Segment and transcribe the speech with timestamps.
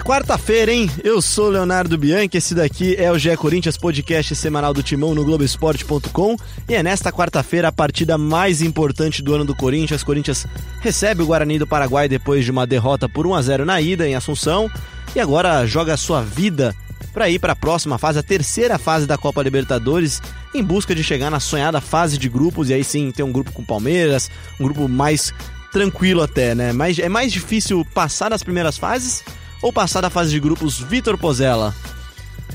[0.00, 0.90] É quarta-feira, hein?
[1.04, 5.22] Eu sou Leonardo Bianchi, esse daqui é o GE Corinthians podcast semanal do Timão no
[5.22, 10.02] Globoesporte.com e é nesta quarta-feira a partida mais importante do ano do Corinthians.
[10.02, 10.46] Corinthians
[10.80, 14.08] recebe o Guarani do Paraguai depois de uma derrota por 1 a 0 na ida
[14.08, 14.70] em Assunção
[15.14, 16.74] e agora joga a sua vida
[17.12, 20.22] para ir para a próxima fase, a terceira fase da Copa Libertadores,
[20.54, 23.52] em busca de chegar na sonhada fase de grupos e aí sim ter um grupo
[23.52, 25.30] com Palmeiras, um grupo mais
[25.70, 26.72] tranquilo até, né?
[26.72, 29.22] Mas é mais difícil passar das primeiras fases
[29.62, 31.74] ou passar da fase de grupos Vitor Pozella?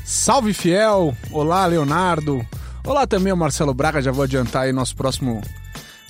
[0.04, 1.16] Salve fiel!
[1.32, 2.46] Olá, Leonardo!
[2.86, 5.42] Olá também o Marcelo Braga, já vou adiantar aí nosso próximo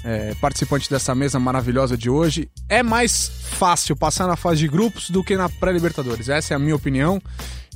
[0.03, 2.49] é, participante dessa mesa maravilhosa de hoje.
[2.67, 6.29] É mais fácil passar na fase de grupos do que na pré-Libertadores.
[6.29, 7.21] Essa é a minha opinião.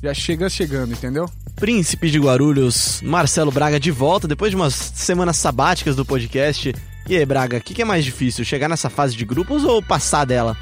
[0.02, 1.28] Já chega chegando, entendeu?
[1.56, 6.74] Príncipe de Guarulhos, Marcelo Braga de volta depois de umas semanas sabáticas do podcast.
[7.06, 9.82] E aí, Braga, o que, que é mais difícil, chegar nessa fase de grupos ou
[9.82, 10.56] passar dela?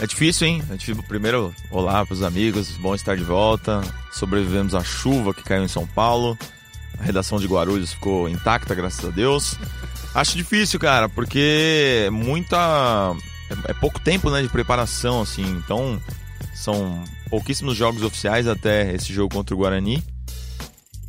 [0.00, 0.62] É difícil, hein?
[0.70, 1.02] É difícil.
[1.02, 3.82] Primeiro, olá para os amigos, bom estar de volta.
[4.10, 6.38] Sobrevivemos à chuva que caiu em São Paulo.
[6.98, 9.56] A redação de Guarulhos ficou intacta, graças a Deus.
[10.14, 13.14] Acho difícil, cara, porque é muita.
[13.50, 15.44] É, é pouco tempo, né, de preparação, assim.
[15.62, 16.00] Então,
[16.54, 20.02] são pouquíssimos jogos oficiais até esse jogo contra o Guarani.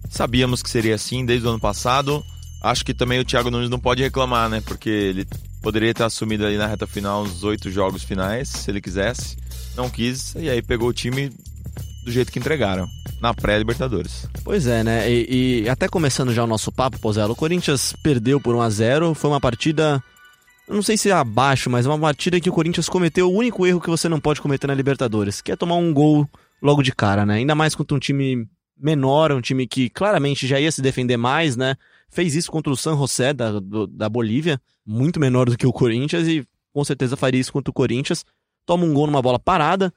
[0.09, 2.21] Sabíamos que seria assim desde o ano passado.
[2.61, 4.59] Acho que também o Thiago Nunes não pode reclamar, né?
[4.59, 5.25] Porque ele
[5.61, 9.37] Poderia ter assumido ali na reta final os oito jogos finais, se ele quisesse.
[9.75, 11.31] Não quis, e aí pegou o time
[12.03, 12.87] do jeito que entregaram,
[13.21, 14.27] na pré-Libertadores.
[14.43, 15.09] Pois é, né?
[15.09, 18.69] E, e, até começando já o nosso papo, Pozelo, o Corinthians perdeu por 1 a
[18.69, 20.03] 0 Foi uma partida,
[20.67, 23.79] não sei se é abaixo, mas uma partida que o Corinthians cometeu o único erro
[23.79, 26.27] que você não pode cometer na Libertadores, que é tomar um gol
[26.61, 27.35] logo de cara, né?
[27.35, 28.47] Ainda mais contra um time
[28.77, 31.75] menor, um time que claramente já ia se defender mais, né?
[32.11, 35.71] Fez isso contra o San José da, do, da Bolívia, muito menor do que o
[35.71, 38.25] Corinthians, e com certeza faria isso contra o Corinthians.
[38.65, 39.93] Toma um gol numa bola parada.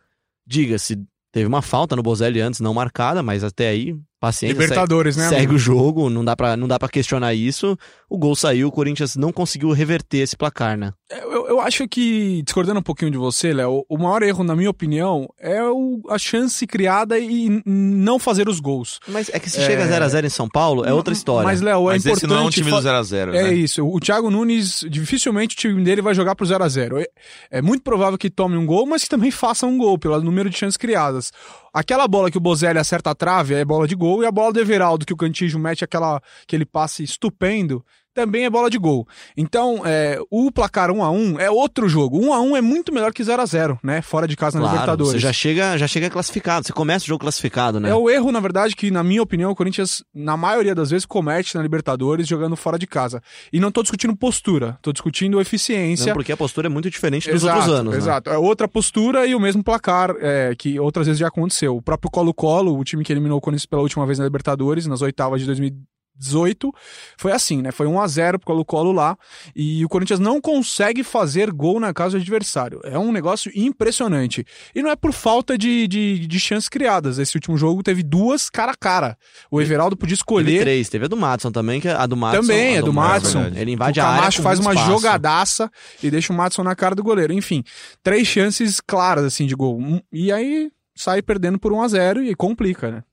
[0.47, 0.99] Diga-se,
[1.33, 4.53] teve uma falta no Bozelli antes, não marcada, mas até aí paciência.
[4.53, 5.41] Libertadores, segue, né?
[5.41, 7.77] Segue o jogo, não dá, pra, não dá pra questionar isso.
[8.09, 10.93] O gol saiu, o Corinthians não conseguiu reverter esse placar, né?
[11.11, 14.57] É, eu, eu acho que, discordando um pouquinho de você, Léo, o maior erro, na
[14.57, 19.01] minha opinião, é o, a chance criada e não fazer os gols.
[19.09, 19.67] Mas é que se é...
[19.67, 21.47] chega 0x0 em São Paulo, é outra história.
[21.47, 22.25] Mas, Léo, é Mas importante...
[22.25, 23.55] esse não é um time do 0x0, É né?
[23.55, 23.87] isso.
[23.87, 27.03] O Thiago Nunes, dificilmente o time dele vai jogar pro 0x0.
[27.03, 30.19] É, é muito provável que tome um gol, mas que também faça um gol, pelo
[30.23, 31.31] número de chances criadas.
[31.73, 34.53] Aquela bola que o Bozelli acerta a trave é bola de gol, e a bola
[34.55, 39.07] do Everaldo, que o Cantijo mete aquela, aquele passe estupendo, também é bola de gol.
[39.37, 42.25] Então, é, o placar 1 a 1 é outro jogo.
[42.25, 44.01] 1 a 1 é muito melhor que 0 a 0 né?
[44.01, 45.13] Fora de casa na claro, Libertadores.
[45.13, 47.91] Você já chega, já chega classificado, você começa o jogo classificado, né?
[47.91, 51.05] É o erro, na verdade, que, na minha opinião, o Corinthians, na maioria das vezes,
[51.05, 53.21] comete na Libertadores jogando fora de casa.
[53.53, 56.07] E não tô discutindo postura, tô discutindo eficiência.
[56.07, 57.95] Não, porque a postura é muito diferente dos exato, outros anos.
[57.97, 58.31] Exato.
[58.31, 58.37] Né?
[58.37, 61.77] É outra postura e o mesmo placar é, que outras vezes já aconteceu.
[61.77, 65.03] O próprio Colo-Colo, o time que eliminou o Corinthians pela última vez na Libertadores, nas
[65.03, 65.95] oitavas de 2018.
[66.17, 66.73] 18,
[67.17, 67.73] foi assim, né?
[67.73, 69.17] Foi 1 a 0 pro Colo-Colo lá,
[69.55, 72.81] e o Corinthians não consegue fazer gol na casa do adversário.
[72.85, 74.45] É um negócio impressionante.
[74.75, 77.19] E não é por falta de, de, de chances criadas.
[77.19, 79.19] Esse último jogo teve duas cara a cara.
[79.51, 80.53] O Everaldo podia escolher...
[80.53, 82.41] Teve três, teve a do Matson também, que é a do Matson...
[82.41, 83.51] Também, a é do, do Matson.
[83.55, 84.91] Ele invade o a área Camacho faz uma espaço.
[84.91, 85.71] jogadaça
[86.03, 87.33] e deixa o Matson na cara do goleiro.
[87.33, 87.63] Enfim,
[88.03, 89.81] três chances claras, assim, de gol.
[90.13, 93.05] E aí sai perdendo por 1 a 0 e complica, né?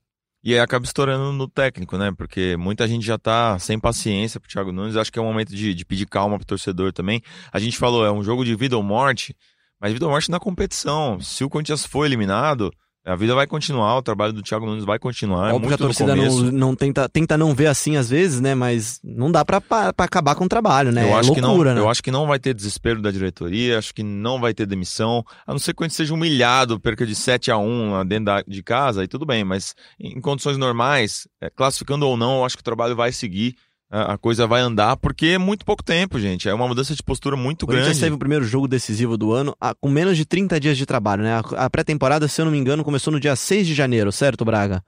[0.43, 2.11] E aí acaba estourando no técnico, né?
[2.11, 4.97] Porque muita gente já tá sem paciência pro Thiago Nunes.
[4.97, 7.21] Acho que é um momento de, de pedir calma pro torcedor também.
[7.51, 9.35] A gente falou, é um jogo de vida ou morte,
[9.79, 11.19] mas vida ou morte na competição.
[11.19, 12.71] Se o Corinthians for eliminado,
[13.03, 15.53] a vida vai continuar, o trabalho do Thiago Nunes vai continuar.
[15.53, 18.39] Óbvio é muito que a torcida não, não, tenta, tenta não ver assim às vezes,
[18.39, 18.53] né?
[18.53, 19.61] Mas não dá pra
[19.97, 21.03] acabar com o trabalho, né?
[21.03, 21.79] Eu é acho loucura, que não, né?
[21.79, 25.23] Eu acho que não vai ter desespero da diretoria, acho que não vai ter demissão,
[25.47, 28.25] a não ser que o Corinthians seja humilhado, perca de 7 a 1 lá dentro
[28.25, 32.45] da, de casa, aí tudo bem, mas em condições normais, é, classificando ou não, eu
[32.45, 33.55] acho que o trabalho vai seguir
[33.91, 36.47] a coisa vai andar, porque é muito pouco tempo, gente.
[36.47, 37.83] É uma mudança de postura muito o grande.
[37.83, 40.85] Corinthians teve o primeiro jogo decisivo do ano a, com menos de 30 dias de
[40.85, 41.33] trabalho, né?
[41.33, 44.45] A, a pré-temporada, se eu não me engano, começou no dia 6 de janeiro, certo,
[44.45, 44.81] Braga?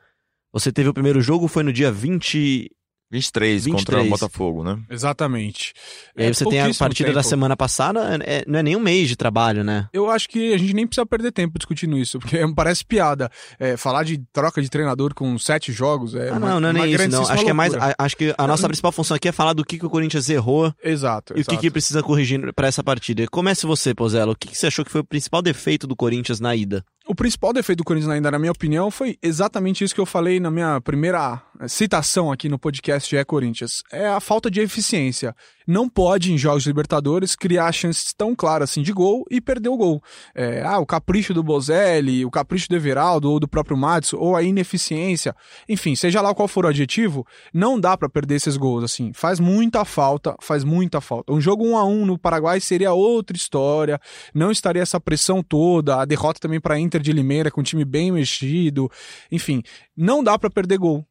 [0.54, 2.72] Você teve o primeiro jogo, foi no dia 20,
[3.14, 4.80] 23, 23 contra o Botafogo, né?
[4.90, 5.74] Exatamente.
[6.18, 7.16] E aí É você tem a partida tempo.
[7.16, 9.88] da semana passada, é- não é nem um mês de trabalho, né?
[9.94, 13.30] Eu acho que a gente nem precisa perder tempo discutindo isso, porque parece piada.
[13.60, 16.74] É, falar de troca de treinador com sete jogos é Ah, uma, não, não é
[16.74, 17.22] nem isso, não.
[17.30, 17.74] Acho que é mais.
[17.76, 20.28] a- Acho que a nossa principal função aqui é falar do que, que o Corinthians
[20.30, 21.34] errou Exato.
[21.38, 23.26] e o que, que precisa corrigir pra essa partida.
[23.30, 24.32] Comece você, Pozella.
[24.32, 26.84] O que, que você achou que foi o principal defeito do Corinthians na ida?
[27.06, 30.40] O principal defeito do Corinthians ainda, na minha opinião, foi exatamente isso que eu falei
[30.40, 33.84] na minha primeira citação aqui no podcast É Corinthians.
[33.92, 35.36] É a falta de eficiência.
[35.68, 39.70] Não pode, em jogos de Libertadores, criar chances tão claras assim de gol e perder
[39.70, 40.02] o gol.
[40.36, 44.36] É, ah, o capricho do Bozelli, o capricho do Everaldo ou do próprio Matos, ou
[44.36, 45.36] a ineficiência,
[45.68, 49.12] enfim, seja lá qual for o adjetivo, não dá para perder esses gols, assim.
[49.14, 51.32] Faz muita falta, faz muita falta.
[51.32, 54.00] Um jogo 1 a 1 no Paraguai seria outra história,
[54.34, 57.86] não estaria essa pressão toda, a derrota também para Inter de Limeira com um time
[57.86, 58.90] bem mexido,
[59.32, 59.62] enfim,
[59.96, 61.06] não dá para perder gol.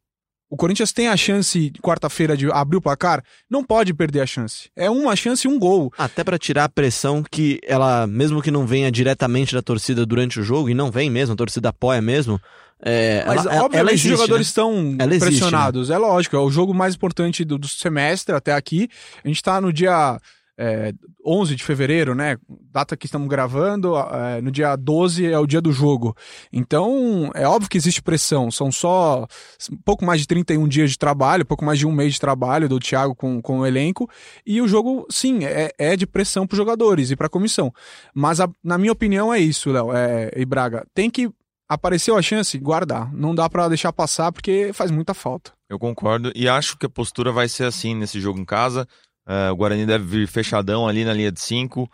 [0.53, 4.69] O Corinthians tem a chance quarta-feira de abrir o placar, não pode perder a chance.
[4.77, 5.91] É uma chance e um gol.
[5.97, 10.39] Até para tirar a pressão que ela, mesmo que não venha diretamente da torcida durante
[10.39, 12.39] o jogo, e não vem mesmo, a torcida apoia mesmo.
[12.85, 14.51] É, Mas, ela, obviamente, ela existe, os jogadores né?
[14.51, 15.89] estão Ela existe, pressionados.
[15.89, 18.91] É lógico, é o jogo mais importante do, do semestre até aqui.
[19.25, 20.21] A gente tá no dia
[20.63, 20.93] é,
[21.27, 22.37] 11 de fevereiro, né?
[22.71, 26.17] Data que estamos gravando, é, no dia 12 é o dia do jogo.
[26.53, 28.49] Então, é óbvio que existe pressão.
[28.49, 29.27] São só
[29.85, 32.79] pouco mais de 31 dias de trabalho, pouco mais de um mês de trabalho do
[32.79, 34.09] Thiago com, com o elenco.
[34.47, 37.73] E o jogo, sim, é, é de pressão para os jogadores e para a comissão.
[38.15, 40.87] Mas, a, na minha opinião, é isso, Léo é, e Braga.
[40.95, 41.29] Tem que
[41.69, 43.13] apareceu a chance, guardar.
[43.13, 45.53] Não dá para deixar passar porque faz muita falta.
[45.69, 48.87] Eu concordo e acho que a postura vai ser assim nesse jogo em casa.
[49.27, 51.89] É, o Guarani deve vir fechadão ali na linha de 5,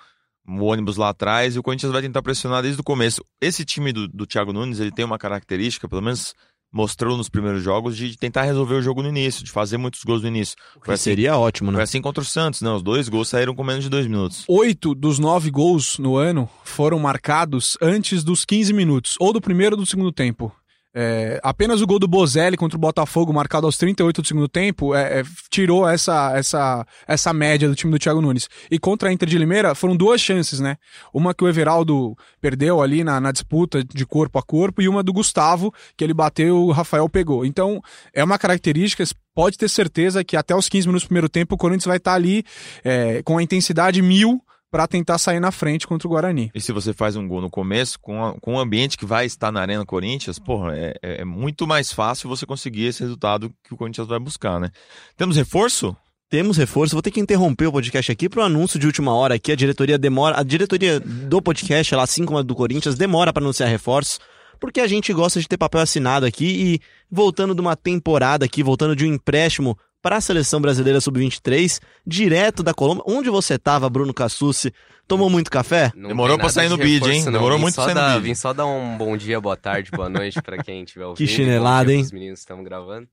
[0.47, 3.23] o ônibus lá atrás, e o Corinthians vai tentar pressionar desde o começo.
[3.41, 6.35] Esse time do, do Thiago Nunes, ele tem uma característica, pelo menos
[6.73, 10.23] mostrou nos primeiros jogos, de tentar resolver o jogo no início, de fazer muitos gols
[10.23, 10.57] no início.
[10.83, 11.77] Foi assim, seria ótimo, né?
[11.77, 12.71] Foi assim contra o Santos, né?
[12.71, 14.45] Os dois gols saíram com menos de dois minutos.
[14.49, 19.77] Oito dos nove gols no ano foram marcados antes dos 15 minutos, ou do primeiro
[19.77, 20.53] ou do segundo tempo.
[20.95, 24.95] É, apenas o gol do Bozelli contra o Botafogo, marcado aos 38 do segundo tempo,
[24.95, 28.49] é, é, tirou essa, essa, essa média do time do Thiago Nunes.
[28.71, 30.77] E contra a Inter de Limeira foram duas chances, né?
[31.13, 35.03] Uma que o Everaldo perdeu ali na, na disputa de corpo a corpo, e uma
[35.03, 37.45] do Gustavo, que ele bateu o Rafael pegou.
[37.45, 37.83] Então,
[38.15, 39.05] é uma característica,
[39.35, 42.15] pode ter certeza que até os 15 minutos do primeiro tempo o Corinthians vai estar
[42.15, 42.45] ali
[42.83, 46.51] é, com a intensidade mil para tentar sair na frente contra o Guarani.
[46.55, 49.27] E se você faz um gol no começo, com, a, com o ambiente que vai
[49.27, 53.73] estar na Arena Corinthians, porra, é, é, muito mais fácil você conseguir esse resultado que
[53.73, 54.71] o Corinthians vai buscar, né?
[55.17, 55.97] Temos reforço?
[56.29, 56.95] Temos reforço.
[56.95, 59.51] Vou ter que interromper o podcast aqui para o anúncio de última hora aqui.
[59.51, 63.43] A diretoria demora, a diretoria do podcast, ela, assim como a do Corinthians, demora para
[63.43, 64.21] anunciar reforços,
[64.61, 66.81] porque a gente gosta de ter papel assinado aqui e
[67.11, 72.63] voltando de uma temporada aqui, voltando de um empréstimo para a seleção brasileira sub-23, direto
[72.63, 73.05] da Colômbia.
[73.07, 74.73] Onde você estava, Bruno Cassucci?
[75.07, 75.91] Tomou muito café?
[75.97, 77.25] Não Demorou para sair no bid, hein?
[77.25, 77.33] Não.
[77.33, 78.29] Demorou vim muito pra sair dar, no bid.
[78.29, 81.27] Vim só dar um bom dia, boa tarde, boa noite para quem estiver ouvindo.
[81.27, 82.03] Que chinelada, hein?
[82.03, 83.09] Os meninos estão gravando.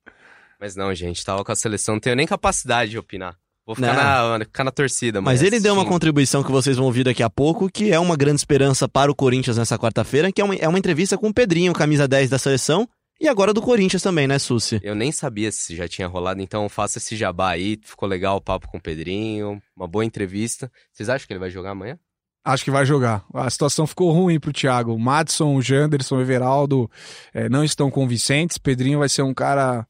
[0.60, 3.36] Mas não, gente, tava com a seleção, não tenho nem capacidade de opinar.
[3.66, 7.04] Vou ficar, na, ficar na, torcida, Mas ele deu uma contribuição que vocês vão ouvir
[7.04, 10.46] daqui a pouco, que é uma grande esperança para o Corinthians nessa quarta-feira, que é
[10.46, 12.88] uma, é uma entrevista com o Pedrinho, camisa 10 da seleção,
[13.20, 14.80] e agora do Corinthians também, né, Susi?
[14.84, 17.80] Eu nem sabia se já tinha rolado, então faça esse jabá aí.
[17.84, 20.72] Ficou legal o papo com o Pedrinho, uma boa entrevista.
[20.92, 21.98] Vocês acham que ele vai jogar amanhã?
[22.44, 23.26] Acho que vai jogar.
[23.34, 24.94] A situação ficou ruim pro Thiago.
[24.94, 26.92] O Madison, o Janderson, o Everaldo
[27.34, 28.60] é, não estão convincentes.
[28.60, 29.88] Pedrinho vai ser um cara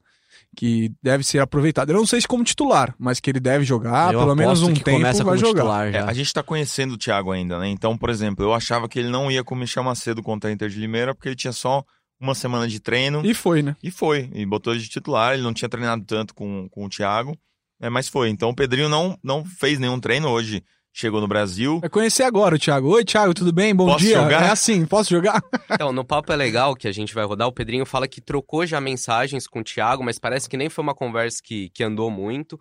[0.56, 1.90] que deve ser aproveitado.
[1.90, 4.72] Eu não sei se como titular, mas que ele deve jogar, eu pelo menos um
[4.72, 5.92] que tempo começa vai jogar.
[5.92, 7.68] É, a gente tá conhecendo o Thiago ainda, né?
[7.68, 10.52] Então, por exemplo, eu achava que ele não ia com o Michel Macedo contra a
[10.52, 11.84] Inter de Limeira, porque ele tinha só
[12.20, 13.22] uma semana de treino.
[13.24, 13.76] E foi, né?
[13.82, 14.30] E foi.
[14.32, 15.34] E botou ele de titular.
[15.34, 17.36] Ele não tinha treinado tanto com, com o Thiago,
[17.80, 18.28] é, mas foi.
[18.28, 20.62] Então o Pedrinho não, não fez nenhum treino hoje.
[20.98, 21.78] Chegou no Brasil.
[21.82, 22.88] É conhecer agora o Thiago.
[22.88, 23.74] Oi, Thiago, tudo bem?
[23.74, 24.16] Bom Posso dia.
[24.16, 24.44] Jogar?
[24.44, 25.42] É assim, posso jogar?
[25.70, 27.46] Então, no papo é legal que a gente vai rodar.
[27.46, 30.82] O Pedrinho fala que trocou já mensagens com o Thiago, mas parece que nem foi
[30.82, 32.58] uma conversa que, que andou muito.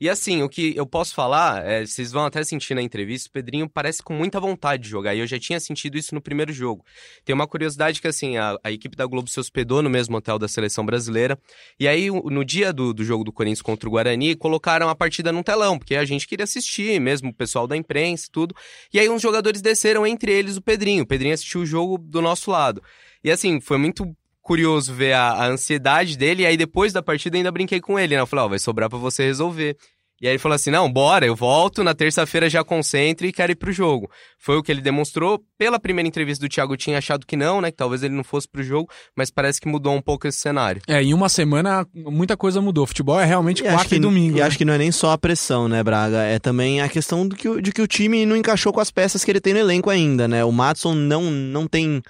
[0.00, 3.32] E assim, o que eu posso falar, é, vocês vão até sentir na entrevista, o
[3.32, 5.12] Pedrinho parece com muita vontade de jogar.
[5.14, 6.84] E eu já tinha sentido isso no primeiro jogo.
[7.24, 10.38] Tem uma curiosidade que, assim, a, a equipe da Globo se hospedou no mesmo hotel
[10.38, 11.36] da seleção brasileira.
[11.80, 15.32] E aí, no dia do, do jogo do Corinthians contra o Guarani, colocaram a partida
[15.32, 18.54] num telão, porque a gente queria assistir, mesmo o pessoal da imprensa e tudo.
[18.92, 21.02] E aí, uns jogadores desceram, entre eles o Pedrinho.
[21.02, 22.80] O Pedrinho assistiu o jogo do nosso lado.
[23.22, 24.16] E assim, foi muito
[24.48, 28.14] curioso ver a, a, ansiedade dele, e aí depois da partida ainda brinquei com ele,
[28.14, 28.22] né?
[28.22, 29.76] Eu falei, ó, oh, vai sobrar para você resolver.
[30.20, 33.52] E aí ele falou assim: não, bora, eu volto, na terça-feira já concentre e quero
[33.52, 34.10] ir pro jogo.
[34.36, 35.40] Foi o que ele demonstrou.
[35.56, 37.70] Pela primeira entrevista do Thiago, tinha achado que não, né?
[37.70, 40.82] Que talvez ele não fosse pro jogo, mas parece que mudou um pouco esse cenário.
[40.88, 42.86] É, em uma semana muita coisa mudou.
[42.86, 44.38] Futebol é realmente E quarta que, e domingo.
[44.38, 44.46] E né?
[44.46, 46.22] acho que não é nem só a pressão, né, Braga?
[46.22, 49.24] É também a questão do que, de que o time não encaixou com as peças
[49.24, 50.44] que ele tem no elenco ainda, né?
[50.44, 52.02] O Matson não, não tem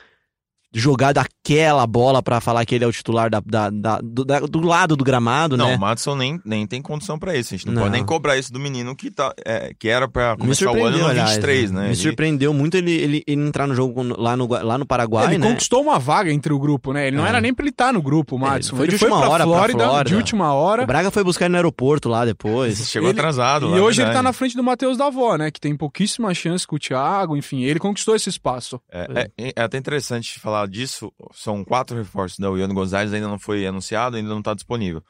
[0.72, 4.40] jogar daquela bola pra falar que ele é o titular da, da- da- do, da-
[4.40, 5.76] do lado do gramado, Não, né?
[5.76, 7.54] o Madison nem, nem tem condição pra isso.
[7.54, 7.82] A gente não, Não.
[7.82, 10.84] pode nem cobrar isso do menino que, tá, é, que era pra Me começar o
[10.84, 11.80] ano no aliás, 23, né?
[11.82, 15.26] Me Ele- surpreendeu muito ele, ele, ele entrar no jogo lá no, lá no Paraguai,
[15.26, 15.48] ele né?
[15.48, 17.06] conquistou uma vaga entre o grupo, né?
[17.08, 17.30] Ele não É.
[17.30, 18.76] era nem pra ele estar no grupo, o É, Madison.
[18.76, 20.10] foi de ele foi última pra hora pra Flórida, Flórida.
[20.10, 20.82] de última hora.
[20.82, 22.76] O Braga foi buscar ele no aeroporto lá depois.
[22.90, 23.66] Chegou Ele- atrasado.
[23.68, 24.24] E lá, hoje ele tá verdade.
[24.24, 25.50] na frente do Matheus Davó, né?
[25.50, 28.78] Que tem pouquíssima chance com o Thiago, enfim, ele conquistou esse espaço.
[28.92, 31.12] É, é- é até interessante falar disso.
[31.32, 32.38] São quatro reforços.
[32.38, 32.48] Né?
[32.48, 35.02] O Iano Gonzalez ainda não foi anunciado, ainda não está disponível.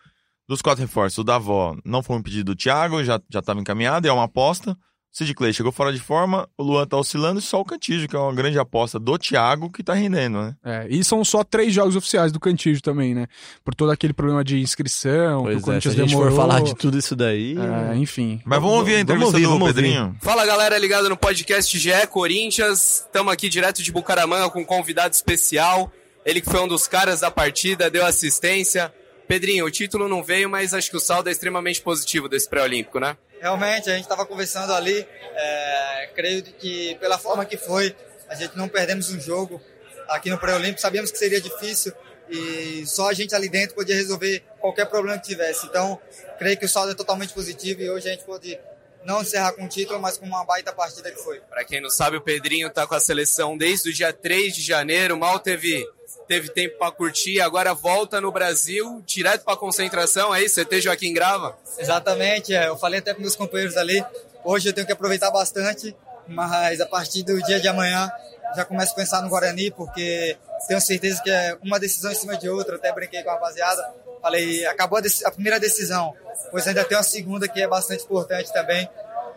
[0.49, 4.13] Dos quatro reforços, o Davó não foi um pedido do Thiago, já estava encaminhado, é
[4.13, 4.77] uma aposta.
[5.11, 8.15] Sid Clay chegou fora de forma, o Luan tá oscilando e só o Cantígio, que
[8.15, 10.55] é uma grande aposta do Thiago, que tá rendendo, né?
[10.65, 13.27] É, e são só três jogos oficiais do Cantígio também, né?
[13.65, 16.31] Por todo aquele problema de inscrição, que Pois o é, se Corinthians a gente demorou.
[16.31, 17.57] for falar de tudo isso daí...
[17.59, 18.41] É, enfim.
[18.45, 19.83] Mas vamos ouvir a Vamos entrevista ouvir, do vamos ouvir.
[19.83, 20.17] Pedrinho.
[20.21, 23.05] Fala galera ligada no podcast GE Corinthians.
[23.07, 25.91] Estamos aqui direto de Bucaramanga com um convidado especial.
[26.25, 28.93] Ele que foi um dos caras da partida, deu assistência.
[29.27, 33.01] Pedrinho, o título não veio, mas acho que o saldo é extremamente positivo desse pré-olímpico,
[33.01, 33.17] né?
[33.41, 35.07] Realmente, a gente estava conversando ali.
[35.35, 37.95] é, creio que pela forma que foi,
[38.29, 39.61] a gente não perdemos um jogo
[40.09, 40.81] aqui no pré-olímpico.
[40.81, 41.93] Sabíamos que seria difícil
[42.29, 45.67] e só a gente ali dentro podia resolver qualquer problema que tivesse.
[45.67, 45.99] Então,
[46.39, 48.59] creio que o saldo é totalmente positivo e hoje a gente pode
[49.05, 51.41] não encerrar com o título, mas com uma baita partida que foi.
[51.41, 54.63] Pra quem não sabe, o Pedrinho tá com a seleção desde o dia 3 de
[54.63, 55.87] janeiro, mal teve,
[56.29, 60.63] teve tempo pra curtir, agora volta no Brasil, direto pra concentração, é isso?
[60.63, 61.57] CT Joaquim Grava?
[61.79, 64.05] Exatamente, é, eu falei até para meus companheiros ali.
[64.45, 68.11] Hoje eu tenho que aproveitar bastante, mas a partir do dia de amanhã
[68.55, 72.37] já começo a pensar no Guarani, porque tenho certeza que é uma decisão em cima
[72.37, 72.77] de outra.
[72.77, 73.83] Até brinquei com a rapaziada,
[74.21, 76.15] falei, acabou a, a primeira decisão,
[76.51, 78.89] pois ainda tem uma segunda que é bastante importante também.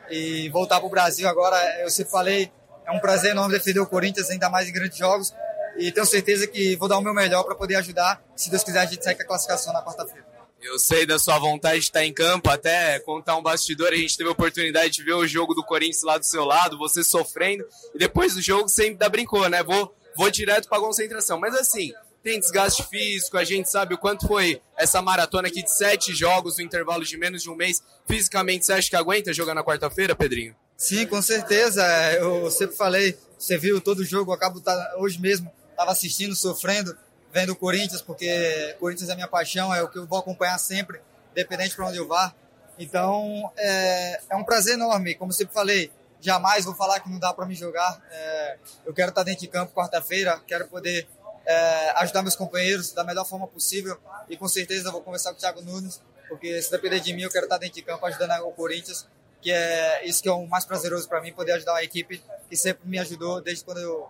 [0.09, 2.51] E voltar para o Brasil agora, eu sempre falei,
[2.85, 5.33] é um prazer enorme defender o Corinthians, ainda mais em grandes jogos.
[5.77, 8.23] E tenho certeza que vou dar o meu melhor para poder ajudar.
[8.35, 10.25] Se Deus quiser, a gente sai com a classificação na quarta-feira.
[10.61, 14.15] Eu sei da sua vontade de estar em campo, até contar um bastidor, a gente
[14.15, 17.65] teve a oportunidade de ver o jogo do Corinthians lá do seu lado, você sofrendo,
[17.95, 19.63] e depois do jogo você ainda brincou, né?
[19.63, 21.39] Vou, vou direto pra concentração.
[21.39, 25.71] Mas assim, tem desgaste físico, a gente sabe o quanto foi essa maratona aqui de
[25.71, 27.81] sete jogos no intervalo de menos de um mês.
[28.07, 30.55] Fisicamente, você acha que aguenta jogar na quarta-feira, Pedrinho?
[30.77, 31.83] Sim, com certeza.
[32.13, 35.51] Eu sempre falei, você viu todo o jogo, eu acabo tá, hoje mesmo
[35.81, 36.97] estava assistindo, sofrendo,
[37.33, 41.01] vendo o Corinthians, porque Corinthians é minha paixão, é o que eu vou acompanhar sempre,
[41.31, 42.33] independente para onde eu vá.
[42.77, 45.15] Então, é, é um prazer enorme.
[45.15, 48.01] Como sempre falei, jamais vou falar que não dá para me jogar.
[48.11, 51.07] É, eu quero estar dentro de campo quarta-feira, quero poder
[51.45, 53.97] é, ajudar meus companheiros da melhor forma possível
[54.29, 57.29] e com certeza vou conversar com o Thiago Nunes, porque se depender de mim, eu
[57.29, 59.07] quero estar dentro de campo ajudando o Corinthians
[59.41, 62.55] que é isso que é o mais prazeroso para mim, poder ajudar uma equipe que
[62.55, 64.07] sempre me ajudou desde quando eu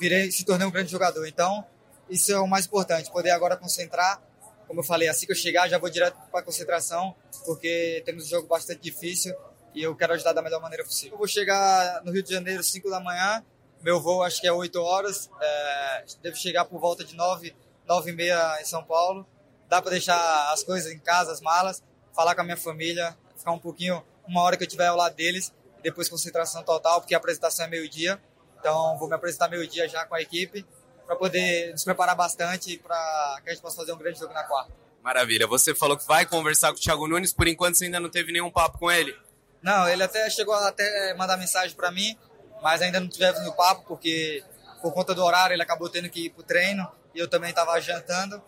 [0.00, 1.26] virei, se tornei um grande jogador.
[1.26, 1.64] Então,
[2.08, 4.20] isso é o mais importante, poder agora concentrar.
[4.66, 7.14] Como eu falei, assim que eu chegar, já vou direto para a concentração,
[7.44, 9.34] porque temos um jogo bastante difícil
[9.74, 11.12] e eu quero ajudar da melhor maneira possível.
[11.12, 13.44] Eu vou chegar no Rio de Janeiro 5 da manhã,
[13.82, 17.54] meu voo acho que é 8 horas, é, devo chegar por volta de 9,
[17.86, 19.26] 9 e meia em São Paulo.
[19.68, 21.82] Dá para deixar as coisas em casa, as malas,
[22.14, 25.14] falar com a minha família, ficar um pouquinho uma hora que eu estiver ao lado
[25.14, 28.20] deles, e depois concentração total, porque a apresentação é meio-dia.
[28.60, 30.64] Então, vou me apresentar meio-dia já com a equipe,
[31.06, 34.44] para poder nos preparar bastante para que a gente possa fazer um grande jogo na
[34.44, 34.70] quarta.
[35.02, 35.46] Maravilha.
[35.46, 38.30] Você falou que vai conversar com o Thiago Nunes, por enquanto você ainda não teve
[38.30, 39.16] nenhum papo com ele?
[39.62, 42.16] Não, ele até chegou a até mandar mensagem para mim,
[42.62, 44.44] mas ainda não tivemos no papo, porque
[44.82, 47.50] por conta do horário ele acabou tendo que ir para o treino, e eu também
[47.50, 48.42] estava jantando,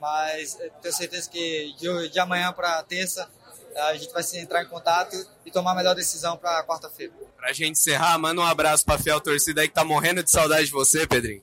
[0.00, 3.30] mas tenho certeza que de, de amanhã para terça
[3.86, 7.12] a gente vai se entrar em contato e tomar a melhor decisão para quarta-feira.
[7.36, 10.66] Pra gente encerrar, manda um abraço pra fiel torcida aí que tá morrendo de saudade
[10.66, 11.42] de você, Pedrinho.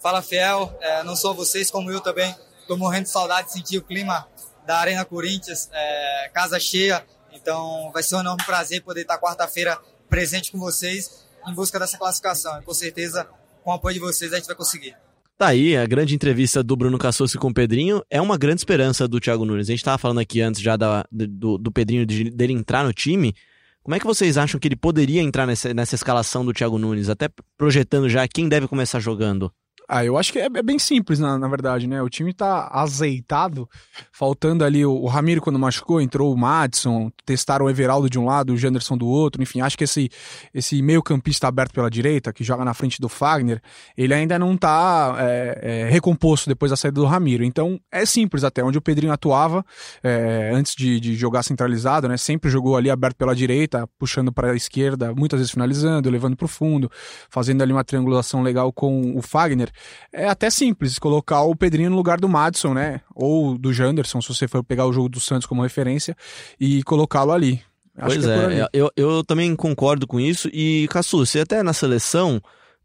[0.00, 0.76] Fala, fiel.
[0.80, 2.34] É, não só vocês, como eu também.
[2.66, 4.26] Tô morrendo de saudade de sentir o clima
[4.64, 7.04] da Arena Corinthians, é, casa cheia.
[7.32, 11.98] Então vai ser um enorme prazer poder estar quarta-feira presente com vocês em busca dessa
[11.98, 12.60] classificação.
[12.60, 13.28] E com certeza,
[13.62, 14.96] com o apoio de vocês, a gente vai conseguir.
[15.40, 19.08] Tá aí, a grande entrevista do Bruno Cassossi com o Pedrinho é uma grande esperança
[19.08, 19.70] do Thiago Nunes.
[19.70, 22.92] A gente tava falando aqui antes já da, do, do Pedrinho, de, dele entrar no
[22.92, 23.34] time.
[23.82, 27.08] Como é que vocês acham que ele poderia entrar nessa, nessa escalação do Thiago Nunes?
[27.08, 29.50] Até projetando já quem deve começar jogando.
[29.92, 32.00] Ah, eu acho que é, é bem simples, na, na, verdade, né?
[32.00, 33.68] O time tá azeitado,
[34.12, 38.24] faltando ali o, o Ramiro quando machucou, entrou o Madison, testaram o Everaldo de um
[38.24, 40.08] lado, o Janderson do outro, enfim, acho que esse,
[40.54, 43.60] esse meio campista aberto pela direita, que joga na frente do Fagner,
[43.96, 48.44] ele ainda não tá é, é, recomposto depois da saída do Ramiro, então é simples
[48.44, 49.66] até, onde o Pedrinho atuava,
[50.04, 52.16] é, antes de, de, jogar centralizado, né?
[52.16, 56.44] Sempre jogou ali aberto pela direita, puxando para a esquerda, muitas vezes finalizando, levando para
[56.44, 56.88] o fundo,
[57.28, 59.72] fazendo ali uma triangulação legal com o Fagner,
[60.12, 63.00] é até simples, colocar o Pedrinho no lugar do Madison, né?
[63.14, 66.16] Ou do Janderson, se você for pegar o jogo do Santos como referência,
[66.58, 67.62] e colocá-lo ali.
[67.96, 70.48] Acho pois é, é eu, eu também concordo com isso.
[70.52, 72.40] E, Cassu, você até na seleção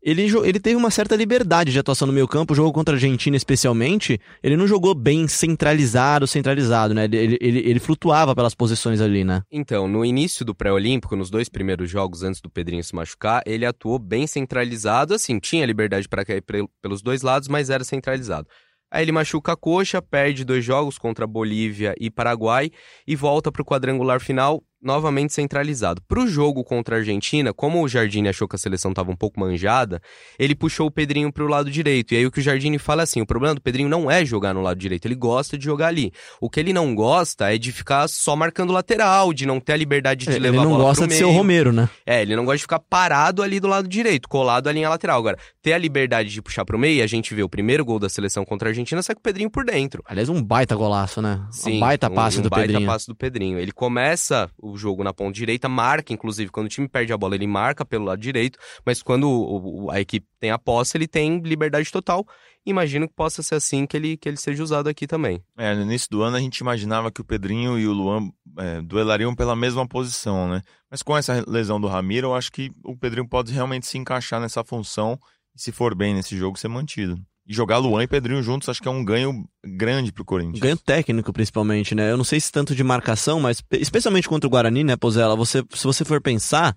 [0.05, 2.95] ele, ele teve uma certa liberdade de atuação no meio campo, o jogo contra a
[2.95, 7.05] Argentina especialmente, ele não jogou bem centralizado, centralizado, né?
[7.05, 9.41] Ele, ele, ele flutuava pelas posições ali, né?
[9.51, 13.65] Então, no início do pré-olímpico, nos dois primeiros jogos antes do Pedrinho se machucar, ele
[13.65, 16.43] atuou bem centralizado, assim, tinha liberdade para cair
[16.81, 18.47] pelos dois lados, mas era centralizado.
[18.91, 22.69] Aí ele machuca a coxa, perde dois jogos contra Bolívia e Paraguai
[23.07, 26.01] e volta para o quadrangular final novamente centralizado.
[26.07, 29.15] Para o jogo contra a Argentina, como o Jardine achou que a seleção estava um
[29.15, 30.01] pouco manjada,
[30.37, 32.13] ele puxou o Pedrinho para o lado direito.
[32.13, 34.23] E aí o que o Jardine fala é assim: o problema do Pedrinho não é
[34.23, 36.11] jogar no lado direito, ele gosta de jogar ali.
[36.39, 39.77] O que ele não gosta é de ficar só marcando lateral, de não ter a
[39.77, 41.19] liberdade de é, levar a bola Ele não gosta de meio.
[41.19, 41.89] ser o Romero, né?
[42.05, 45.17] É, ele não gosta de ficar parado ali do lado direito, colado à linha lateral.
[45.17, 47.83] Agora, ter a liberdade de puxar para o meio, e a gente vê o primeiro
[47.83, 50.03] gol da seleção contra a Argentina, sai com o Pedrinho por dentro.
[50.05, 51.41] Aliás, um baita golaço, né?
[51.51, 52.87] Sim, um baita passe um, um do baita Pedrinho.
[52.87, 53.59] passe do Pedrinho.
[53.59, 57.35] Ele começa o jogo na ponta direita marca, inclusive, quando o time perde a bola,
[57.35, 61.39] ele marca pelo lado direito, mas quando o, a equipe tem a posse, ele tem
[61.39, 62.25] liberdade total.
[62.65, 65.43] Imagino que possa ser assim que ele, que ele seja usado aqui também.
[65.57, 68.81] É, no início do ano a gente imaginava que o Pedrinho e o Luan é,
[68.81, 70.61] duelariam pela mesma posição, né?
[70.89, 74.41] Mas com essa lesão do Ramiro, eu acho que o Pedrinho pode realmente se encaixar
[74.41, 75.19] nessa função
[75.55, 77.19] e, se for bem nesse jogo, ser mantido.
[77.47, 80.59] E jogar Luan e Pedrinho juntos acho que é um ganho grande pro Corinthians.
[80.59, 82.11] Ganho técnico, principalmente, né?
[82.11, 85.35] Eu não sei se tanto de marcação, mas especialmente contra o Guarani, né, Pozella?
[85.35, 86.75] Você, se você for pensar,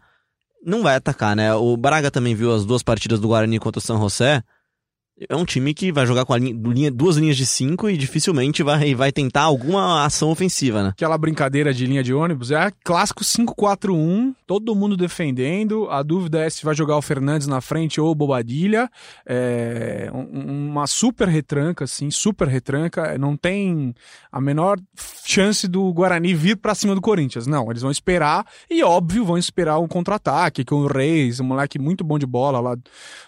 [0.65, 1.55] não vai atacar, né?
[1.55, 4.43] O Braga também viu as duas partidas do Guarani contra o São José
[5.29, 8.63] é um time que vai jogar com a linha, duas linhas de cinco e dificilmente
[8.63, 10.89] vai, vai tentar alguma ação ofensiva, né?
[10.91, 15.89] Aquela brincadeira de linha de ônibus é clássico 5-4-1, todo mundo defendendo.
[15.91, 18.91] A dúvida é se vai jogar o Fernandes na frente ou o Bobadilha.
[19.25, 23.17] É uma super retranca, assim, super retranca.
[23.19, 23.95] Não tem
[24.33, 24.81] a menor
[25.25, 27.47] chance do Guarani vir para cima do Corinthians.
[27.47, 31.79] Não, eles vão esperar e, óbvio, vão esperar um contra-ataque com o Reis, um moleque
[31.79, 32.77] muito bom de bola lá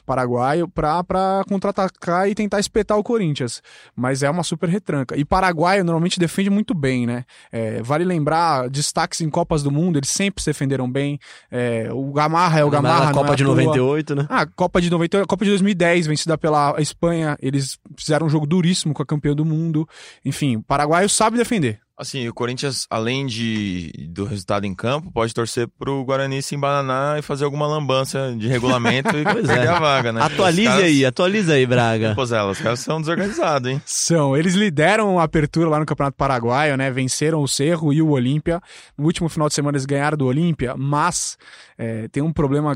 [0.06, 3.62] paraguaio, para contra-atacar atacar e tentar espetar o Corinthians.
[3.94, 5.16] Mas é uma super retranca.
[5.16, 7.24] E Paraguai normalmente defende muito bem, né?
[7.52, 11.09] É, vale lembrar, destaques em Copas do Mundo, eles sempre se defenderam bem.
[11.50, 13.10] É, o Gamarra é o Gamarra.
[13.10, 14.26] A Copa é de 98, né?
[14.28, 17.36] Ah, Copa de 98, Copa de 2010, vencida pela Espanha.
[17.40, 19.88] Eles fizeram um jogo duríssimo com a campeã do mundo.
[20.24, 21.80] Enfim, o paraguaio sabe defender.
[22.00, 27.18] Assim, o Corinthians, além de, do resultado em campo, pode torcer pro Guarani se embananar
[27.18, 29.68] e fazer alguma lambança de regulamento e pois perder é.
[29.68, 30.22] a vaga, né?
[30.22, 30.82] Atualize caras...
[30.82, 32.14] aí, atualize aí, Braga.
[32.20, 33.82] Pois é, os caras são desorganizados, hein?
[33.84, 34.34] São.
[34.34, 36.90] Eles lideram a apertura lá no Campeonato Paraguaio, né?
[36.90, 38.62] Venceram o Cerro e o Olímpia.
[38.96, 41.36] No último final de semana eles ganharam do Olímpia, mas
[41.76, 42.74] é, tem um problema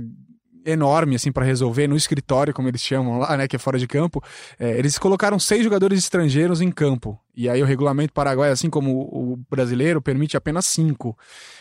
[0.67, 3.87] enorme assim para resolver no escritório, como eles chamam lá, né, que é fora de
[3.87, 4.23] campo.
[4.59, 7.19] É, eles colocaram seis jogadores estrangeiros em campo.
[7.37, 11.17] E aí o regulamento paraguaio, assim como o brasileiro, permite apenas cinco.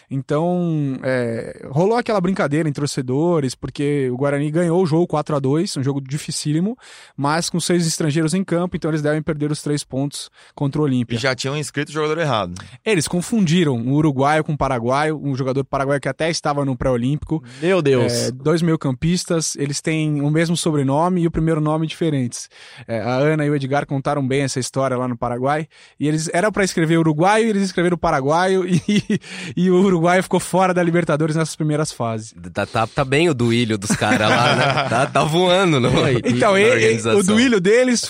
[0.10, 5.40] Então, é, rolou aquela brincadeira em torcedores, porque o Guarani ganhou o jogo 4 a
[5.40, 6.78] 2 um jogo dificílimo,
[7.18, 10.84] mas com seis estrangeiros em campo, então eles devem perder os três pontos contra o
[10.84, 11.16] Olímpia.
[11.16, 12.54] E já tinham inscrito o jogador errado.
[12.86, 17.44] Eles confundiram o uruguaio com o paraguaio, um jogador paraguaio que até estava no pré-olímpico.
[17.60, 18.14] Meu Deus!
[18.14, 22.50] É, dois meio-campistas, eles têm o mesmo sobrenome e o primeiro nome diferentes.
[22.88, 25.63] É, a Ana e o Edgar contaram bem essa história lá no Paraguai,
[26.00, 29.20] e eles eram para escrever uruguaio, e eles escreveram paraguaio, e,
[29.56, 32.34] e o Uruguai ficou fora da Libertadores nessas primeiras fases.
[32.54, 34.74] Tá, tá, tá bem o duílio dos caras lá, né?
[34.94, 36.14] Tá, tá voando, não é?
[36.26, 38.10] Então, ele, o duílio deles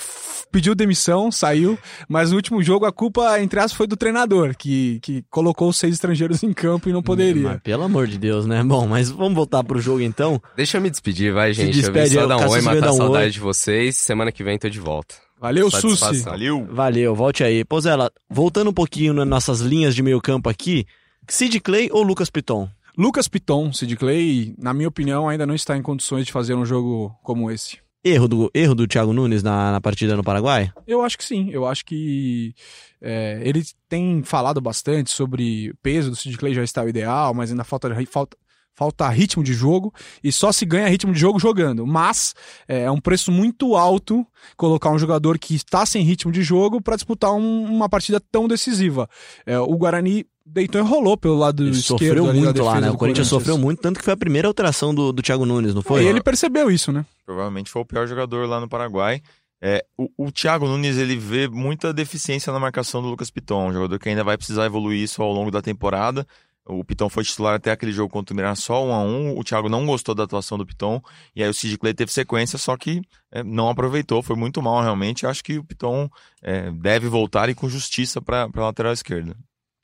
[0.53, 4.99] pediu demissão, saiu, mas no último jogo a culpa, entre aspas, foi do treinador, que,
[5.01, 7.49] que colocou os seis estrangeiros em campo e não poderia.
[7.49, 8.63] Mas, pelo amor de Deus, né?
[8.63, 10.39] Bom, mas vamos voltar pro jogo então.
[10.55, 11.73] Deixa eu me despedir, vai, gente.
[11.73, 13.31] Se despede, eu vim só dar um oi, matar a saudade oi.
[13.31, 13.97] de vocês.
[13.97, 15.15] Semana que vem tô de volta.
[15.43, 16.21] Valeu, Susi.
[16.21, 16.65] Valeu.
[16.71, 17.65] Valeu, volte aí.
[17.65, 20.85] Pozela, voltando um pouquinho nas nossas linhas de meio campo aqui,
[21.27, 22.69] Sid Clay ou Lucas Piton?
[22.97, 26.65] Lucas Piton, Sid Clay, na minha opinião, ainda não está em condições de fazer um
[26.65, 27.77] jogo como esse.
[28.01, 30.71] Erro do, erro do Thiago Nunes na, na partida no Paraguai?
[30.87, 31.49] Eu acho que sim.
[31.51, 32.55] Eu acho que
[33.01, 37.33] é, ele tem falado bastante sobre o peso do Sid Clay já está o ideal,
[37.33, 38.37] mas ainda falta, falta,
[38.75, 41.85] falta ritmo de jogo e só se ganha ritmo de jogo jogando.
[41.85, 42.33] Mas
[42.67, 44.25] é, é um preço muito alto
[44.57, 48.47] colocar um jogador que está sem ritmo de jogo para disputar um, uma partida tão
[48.47, 49.09] decisiva.
[49.45, 51.99] É, o Guarani deitou e rolou pelo lado ele esquerdo.
[51.99, 52.91] Sofreu muito lá, né?
[52.91, 55.81] O Corinthians sofreu muito, tanto que foi a primeira alteração do, do Thiago Nunes, não
[55.81, 56.03] foi?
[56.03, 57.05] E ele percebeu isso, né?
[57.25, 59.21] Provavelmente foi o pior jogador lá no Paraguai.
[59.61, 63.73] É, o, o Thiago Nunes ele vê muita deficiência na marcação do Lucas Piton, um
[63.73, 66.27] jogador que ainda vai precisar evoluir isso ao longo da temporada
[66.65, 69.67] O Piton foi titular até aquele jogo contra o Mirassol, 1 a 1 O Thiago
[69.67, 71.01] não gostou da atuação do Piton.
[71.35, 74.23] E aí o Sid Clay teve sequência, só que é, não aproveitou.
[74.23, 75.27] Foi muito mal, realmente.
[75.27, 76.09] Acho que o Piton
[76.41, 79.35] é, deve voltar e com justiça para a lateral esquerda.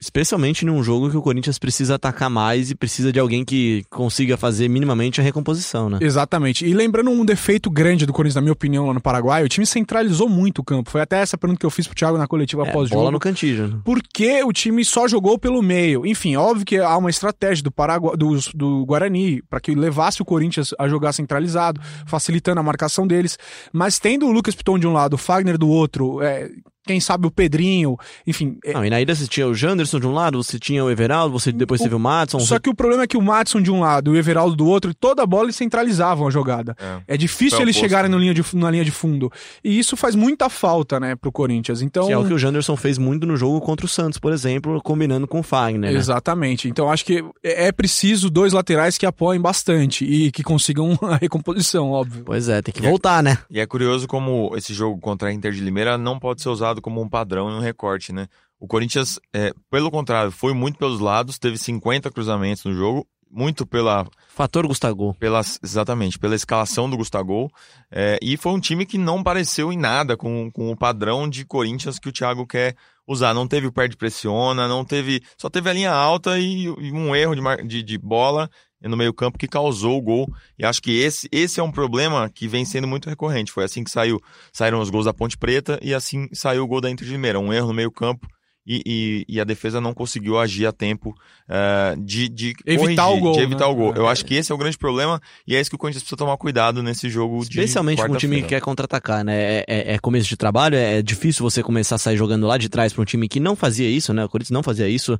[0.01, 4.37] Especialmente num jogo que o Corinthians precisa atacar mais e precisa de alguém que consiga
[4.37, 5.97] fazer minimamente a recomposição, né?
[6.01, 6.65] Exatamente.
[6.65, 9.65] E lembrando um defeito grande do Corinthians, na minha opinião, lá no Paraguai, o time
[9.65, 10.89] centralizou muito o campo.
[10.89, 12.99] Foi até essa pergunta que eu fiz pro Thiago na coletiva É, após-jogo.
[13.01, 13.67] bola no cantilho.
[13.67, 13.79] né?
[13.83, 16.05] Por que o time só jogou pelo meio?
[16.05, 20.25] Enfim, óbvio que há uma estratégia do, Paraguai, do, do Guarani para que levasse o
[20.25, 23.37] Corinthians a jogar centralizado, facilitando a marcação deles.
[23.73, 26.49] Mas tendo o Lucas Piton de um lado, o Fagner do outro, é,
[26.89, 28.57] quem sabe o Pedrinho, enfim.
[28.65, 30.89] é- Não, e na ida você tinha o Janderson de um lado, você tinha o
[30.89, 32.39] Everaldo, você depois O- teve o Madison.
[32.39, 34.65] Só que o problema é que o Matson de um lado e o Everaldo do
[34.65, 36.75] outro, toda a bola eles centralizavam a jogada.
[37.07, 37.13] É.
[37.13, 38.15] É difícil eles oposto, chegarem né?
[38.15, 39.31] no linha de, na linha de fundo.
[39.63, 41.81] E isso faz muita falta, né, pro Corinthians.
[41.83, 42.07] Então.
[42.07, 44.81] Que é o que o Janderson fez muito no jogo contra o Santos, por exemplo,
[44.81, 45.91] combinando com o Fagner.
[45.91, 45.97] né?
[45.97, 46.67] Exatamente.
[46.67, 51.17] Então acho que é é preciso dois laterais que apoiem bastante e que consigam a
[51.17, 52.23] recomposição, óbvio.
[52.25, 53.37] Pois é, tem que voltar, né?
[53.49, 56.78] E é curioso como esse jogo contra a Inter de Limeira não pode ser usado
[56.81, 58.27] como um padrão e um recorte, né?
[58.59, 63.65] O Corinthians, é, pelo contrário, foi muito pelos lados, teve 50 cruzamentos no jogo, muito
[63.65, 65.13] pela, Fator Gustavo.
[65.19, 67.49] pela exatamente, pela escalação do Gustavo,
[67.91, 71.45] é, e foi um time que não pareceu em nada com, com o padrão de
[71.45, 72.75] Corinthians que o Thiago quer
[73.07, 73.33] usar.
[73.33, 77.15] Não teve o perde pressiona, não teve, só teve a linha alta e, e um
[77.15, 78.49] erro de, de, de bola
[78.81, 80.31] no meio campo que causou o gol.
[80.57, 83.51] E acho que esse, esse é um problema que vem sendo muito recorrente.
[83.51, 84.21] Foi assim que saiu,
[84.53, 87.39] saíram os gols da Ponte Preta e assim saiu o gol da Inter de Limeira.
[87.39, 88.25] Um erro no meio campo
[88.67, 91.15] e, e, e a defesa não conseguiu agir a tempo
[91.49, 93.71] eh, de, de Evitar corrigir, o gol, De evitar né?
[93.71, 93.93] o gol.
[93.95, 94.11] Eu É.
[94.11, 96.37] acho que esse é o grande problema e é isso que o Corinthians precisa tomar
[96.37, 99.35] cuidado nesse jogo de Especialmente com um time que quer contra-atacar, né?
[99.41, 102.69] É, é- é começo de trabalho, é difícil você começar a sair jogando lá de
[102.69, 104.23] trás para um time que não fazia isso, né?
[104.23, 105.19] O Corinthians não fazia isso.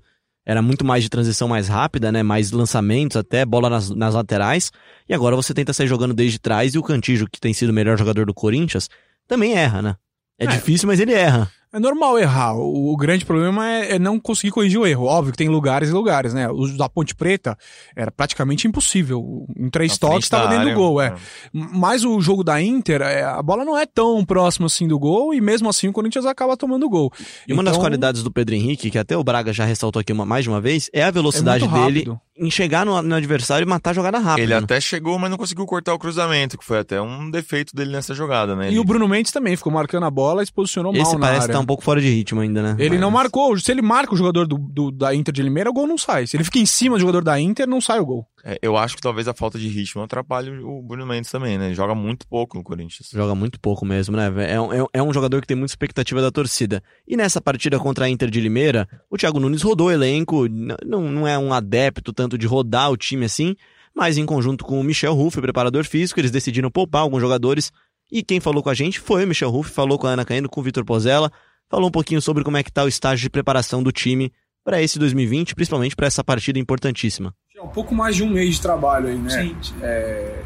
[0.50, 2.24] Era muito mais de transição mais rápida, né?
[2.24, 4.72] Mais lançamentos até, bola nas, nas laterais.
[5.08, 7.74] E agora você tenta sair jogando desde trás e o Cantijo, que tem sido o
[7.74, 8.90] melhor jogador do Corinthians,
[9.28, 9.96] também erra, né?
[10.40, 10.48] É, É.
[10.48, 11.52] difícil, mas ele erra.
[11.72, 12.56] É normal errar.
[12.56, 15.06] O, o grande problema é, é não conseguir corrigir o erro.
[15.06, 16.50] Óbvio que tem lugares e lugares, né?
[16.50, 17.56] O da Ponte Preta
[17.96, 19.46] era praticamente impossível.
[19.56, 21.14] Em três Na toques estava dentro do gol, é.
[21.54, 25.32] Mas o jogo da Inter, é, a bola não é tão próxima assim do gol
[25.34, 27.12] e mesmo assim o Corinthians acaba tomando o gol.
[27.48, 30.12] E uma das Então, qualidades do Pedro Henrique, que até o Braga já ressaltou aqui
[30.12, 33.16] uma- mais de uma vez, é a é velocidade muito dele em chegar no, no
[33.16, 34.42] adversário e matar a jogada rápida.
[34.44, 34.60] Ele né?
[34.60, 38.14] até chegou, mas não conseguiu cortar o cruzamento, que foi até um defeito dele nessa
[38.14, 38.66] jogada, né?
[38.66, 41.14] E Ele- o Bruno Mendes também ficou marcando a bola e se posicionou Esse mal
[41.14, 41.52] na parece área.
[41.52, 42.76] estar um pouco fora de ritmo ainda, né?
[42.80, 43.58] Ele não Mas- marcou.
[43.60, 46.26] Se ele marca o jogador do, do- da Inter de Limeira, o gol não sai.
[46.28, 48.26] Se ele fica em cima do jogador da Inter, não sai o gol.
[48.44, 51.68] É, eu acho que talvez a falta de ritmo atrapalhe o Bruno Mendes também, né?
[51.68, 53.10] Ele joga muito pouco no Corinthians.
[53.12, 54.32] Joga muito pouco mesmo, né?
[54.54, 56.82] É, um- é um- é um jogador que tem muita expectativa da torcida.
[57.08, 60.48] E nessa partida contra a Inter de Limeira, o Thiago Nunes rodou o elenco,
[60.86, 63.56] não, não é um adepto tanto de rodar o time assim,
[63.96, 67.72] mas em conjunto com o Michel Ruff, preparador físico, eles decidiram poupar alguns jogadores.
[68.12, 70.48] E quem falou com a gente foi o Michel Ruff, falou com a Ana Caino,
[70.50, 71.32] com o Vitor Pozella,
[71.70, 74.32] falou um pouquinho sobre como é que tá o estágio de preparação do time
[74.64, 77.34] para esse 2020, principalmente para essa partida importantíssima.
[77.60, 79.30] É um pouco mais de um mês de trabalho aí, né?
[79.30, 79.58] Sim.
[79.82, 80.44] É,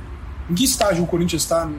[0.49, 1.69] Em que estágio o Corinthians está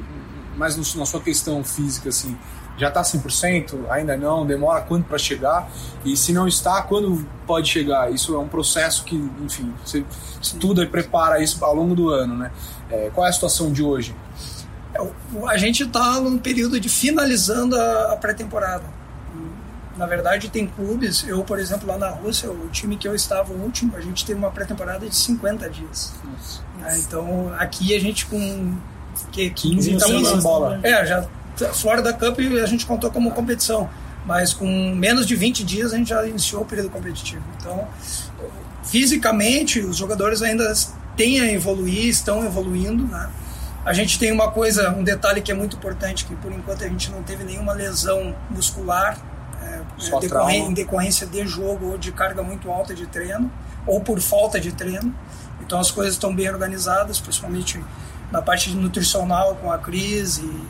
[0.56, 2.36] mais no- na sua questão física, assim?
[2.78, 3.84] Já está 100%?
[3.90, 4.46] Ainda não?
[4.46, 5.68] Demora quanto para chegar?
[6.04, 8.12] E se não está, quando pode chegar?
[8.12, 10.04] Isso é um processo que, enfim, você
[10.40, 12.52] estuda e prepara isso ao longo do ano, né?
[12.88, 14.14] É, qual é a situação de hoje?
[14.94, 18.84] É, o- A gente está num período de finalizando a pré-temporada.
[19.96, 23.52] Na verdade, tem clubes, eu, por exemplo, lá na Rússia, o time que eu estava,
[23.52, 26.12] o último, a gente teve uma pré-temporada de 50 dias.
[26.80, 26.98] né?
[26.98, 28.76] Então, aqui a gente com
[29.30, 30.80] que, 15 15 semanas sem bola.
[30.82, 31.24] É, já
[31.72, 33.88] Florida Cup a gente contou como competição,
[34.26, 37.44] mas com menos de 20 dias a gente já iniciou o período competitivo.
[37.56, 37.86] Então,
[38.82, 40.72] fisicamente, os jogadores ainda
[41.16, 43.30] têm a evoluir, estão evoluindo, né?
[43.84, 46.88] A gente tem uma coisa, um detalhe que é muito importante, que por enquanto a
[46.88, 49.18] gente não teve nenhuma lesão muscular
[49.64, 49.82] é,
[50.54, 53.50] em decorrência de jogo ou de carga muito alta de treino,
[53.86, 55.14] ou por falta de treino.
[55.60, 57.82] Então as coisas estão bem organizadas, principalmente
[58.30, 60.66] na parte nutricional com a Cris e,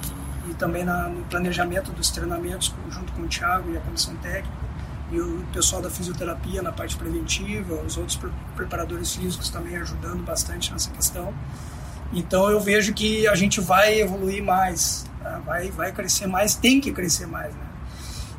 [0.51, 4.65] e também na, no planejamento dos treinamentos junto com o Thiago e a comissão técnica
[5.11, 10.25] e o pessoal da fisioterapia na parte preventiva, os outros pre- preparadores físicos também ajudando
[10.25, 11.33] bastante nessa questão.
[12.13, 15.41] Então eu vejo que a gente vai evoluir mais, tá?
[15.45, 17.53] vai, vai crescer mais, tem que crescer mais.
[17.55, 17.61] Né?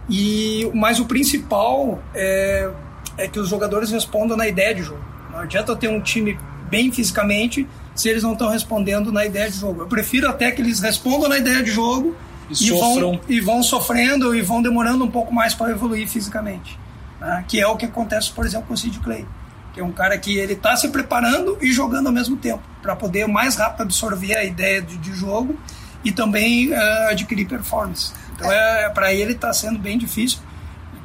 [0.10, 2.70] E, mas o principal é,
[3.18, 5.04] é que os jogadores respondam na ideia de jogo.
[5.32, 6.38] Não adianta ter um time
[6.70, 9.82] bem fisicamente se eles não estão respondendo na ideia de jogo.
[9.82, 12.16] Eu prefiro até que eles respondam na ideia de jogo
[12.50, 16.78] E e, vão, e vão sofrendo e vão demorando um pouco mais para evoluir fisicamente.
[17.20, 17.44] né?
[17.48, 19.26] Que é o que acontece, por exemplo, com o Sid Clay.
[19.74, 22.96] que é um cara que ele está se preparando e jogando ao mesmo tempo, para
[22.96, 25.58] poder mais rápido absorver a ideia de, de jogo
[26.04, 28.14] e também uh, adquirir performance.
[28.36, 30.40] Então, é, para ele está sendo bem difícil,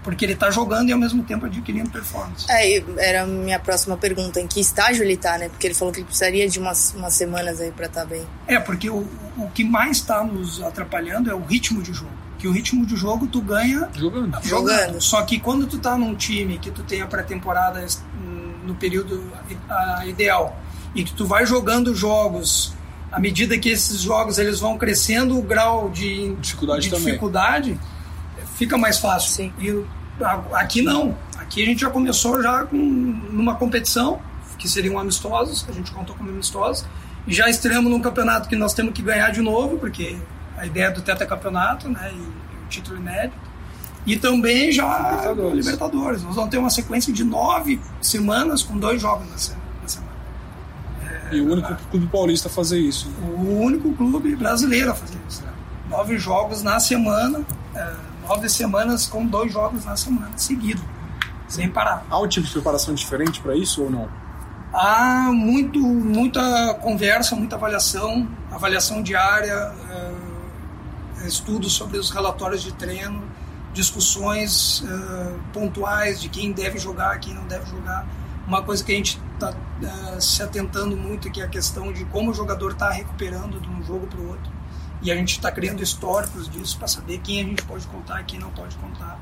[0.03, 2.47] porque ele está jogando e ao mesmo tempo adquirindo performance.
[2.51, 5.49] É, era a minha próxima pergunta, em que estágio ele está, né?
[5.49, 8.27] Porque ele falou que ele precisaria de umas, umas semanas aí para estar tá bem.
[8.47, 12.11] É, porque o, o que mais está nos atrapalhando é o ritmo de jogo.
[12.38, 14.43] Que o ritmo de jogo tu ganha jogando.
[14.43, 14.43] jogando.
[14.43, 15.01] jogando.
[15.01, 17.85] Só que quando tu tá num time que tu tem a pré-temporada
[18.64, 19.31] no período
[20.07, 20.59] ideal
[20.95, 22.73] e que tu vai jogando jogos
[23.11, 27.81] à medida que esses jogos eles vão crescendo o grau de dificuldade, de dificuldade
[28.57, 29.53] fica mais fácil Sim.
[29.59, 29.85] e
[30.53, 34.20] aqui não aqui a gente já começou já com numa competição
[34.59, 36.85] que seriam amistosos que a gente contou como amistosos
[37.27, 40.16] e já estreamos num campeonato que nós temos que ganhar de novo porque
[40.57, 43.51] a ideia do tetracampeonato né e, e o título inédito
[44.07, 45.66] e também já Libertadores.
[45.66, 46.23] Libertadores.
[46.23, 49.60] Nós vamos ter uma sequência de nove semanas com dois jogos na semana.
[51.31, 53.09] É, e o único clube paulista a fazer isso.
[53.23, 55.43] O único clube brasileiro a fazer isso.
[55.43, 55.53] Né?
[55.88, 57.93] Nove jogos na semana, é,
[58.27, 60.83] nove semanas com dois jogos na semana, seguido,
[61.49, 62.05] sem parar.
[62.11, 64.09] Há um tipo de preparação diferente para isso ou não?
[64.73, 73.23] Há muito, muita conversa, muita avaliação, avaliação diária, é, estudos sobre os relatórios de treino,
[73.73, 78.07] discussões uh, pontuais de quem deve jogar, quem não deve jogar.
[78.50, 81.92] Uma coisa que a gente está uh, se atentando muito é que é a questão
[81.92, 84.50] de como o jogador está recuperando de um jogo para o outro.
[85.00, 88.24] E a gente está criando históricos disso para saber quem a gente pode contar e
[88.24, 89.20] quem não pode contar.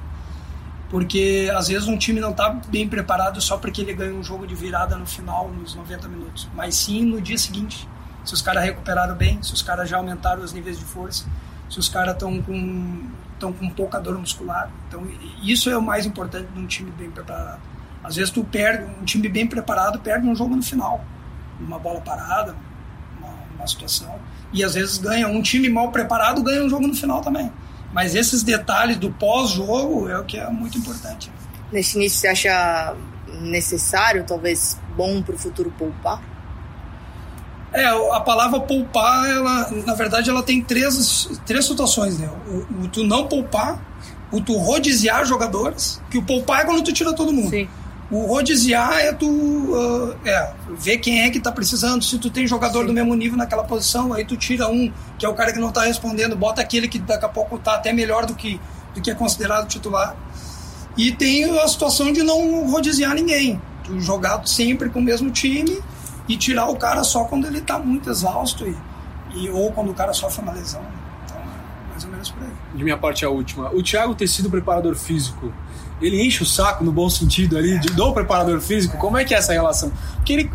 [0.88, 4.46] Porque às vezes um time não está bem preparado só porque ele ganhou um jogo
[4.46, 7.86] de virada no final, nos 90 minutos, mas sim no dia seguinte.
[8.24, 11.26] Se os caras recuperaram bem, se os caras já aumentaram os níveis de força,
[11.68, 14.70] se os caras estão com estão com pouca dor muscular.
[14.88, 15.06] Então,
[15.42, 17.60] isso é o mais importante de um time bem preparado.
[18.09, 21.05] Às vezes tu perde, um time bem preparado perde um jogo no final,
[21.61, 22.57] uma bola parada,
[23.18, 24.18] uma, uma situação.
[24.51, 27.53] E às vezes ganha, um time mal preparado ganha um jogo no final também.
[27.92, 31.31] Mas esses detalhes do pós-jogo é o que é muito importante.
[31.71, 32.97] Nesse início, você acha
[33.42, 36.23] necessário, talvez bom para o futuro poupar?
[37.75, 42.31] É, a palavra poupar, ela, na verdade, ela tem três, três situações, né?
[42.47, 43.79] O, o tu não poupar,
[44.33, 47.51] o tu rodiziar jogadores, que o poupar é quando tu tira todo mundo.
[47.51, 47.68] Sim.
[48.11, 52.03] O rodiziar é tu uh, é, ver quem é que tá precisando.
[52.03, 52.87] Se tu tem jogador Sim.
[52.87, 55.71] do mesmo nível naquela posição, aí tu tira um, que é o cara que não
[55.71, 58.59] tá respondendo, bota aquele que daqui a pouco tá até melhor do que,
[58.94, 60.16] do que é considerado titular.
[60.97, 63.61] E tem a situação de não rodiziar ninguém.
[63.85, 65.81] Tu jogar sempre com o mesmo time
[66.27, 68.77] e tirar o cara só quando ele está muito exausto e,
[69.35, 70.83] e, ou quando o cara sofre uma lesão.
[71.25, 72.53] Então, é mais ou menos por aí.
[72.75, 73.71] De minha parte, a última.
[73.71, 75.53] O Thiago ter sido preparador físico,
[76.00, 78.96] ele enche o saco no bom sentido ali de, do preparador físico?
[78.98, 79.92] Como é que é essa relação?
[80.16, 80.50] Porque ele,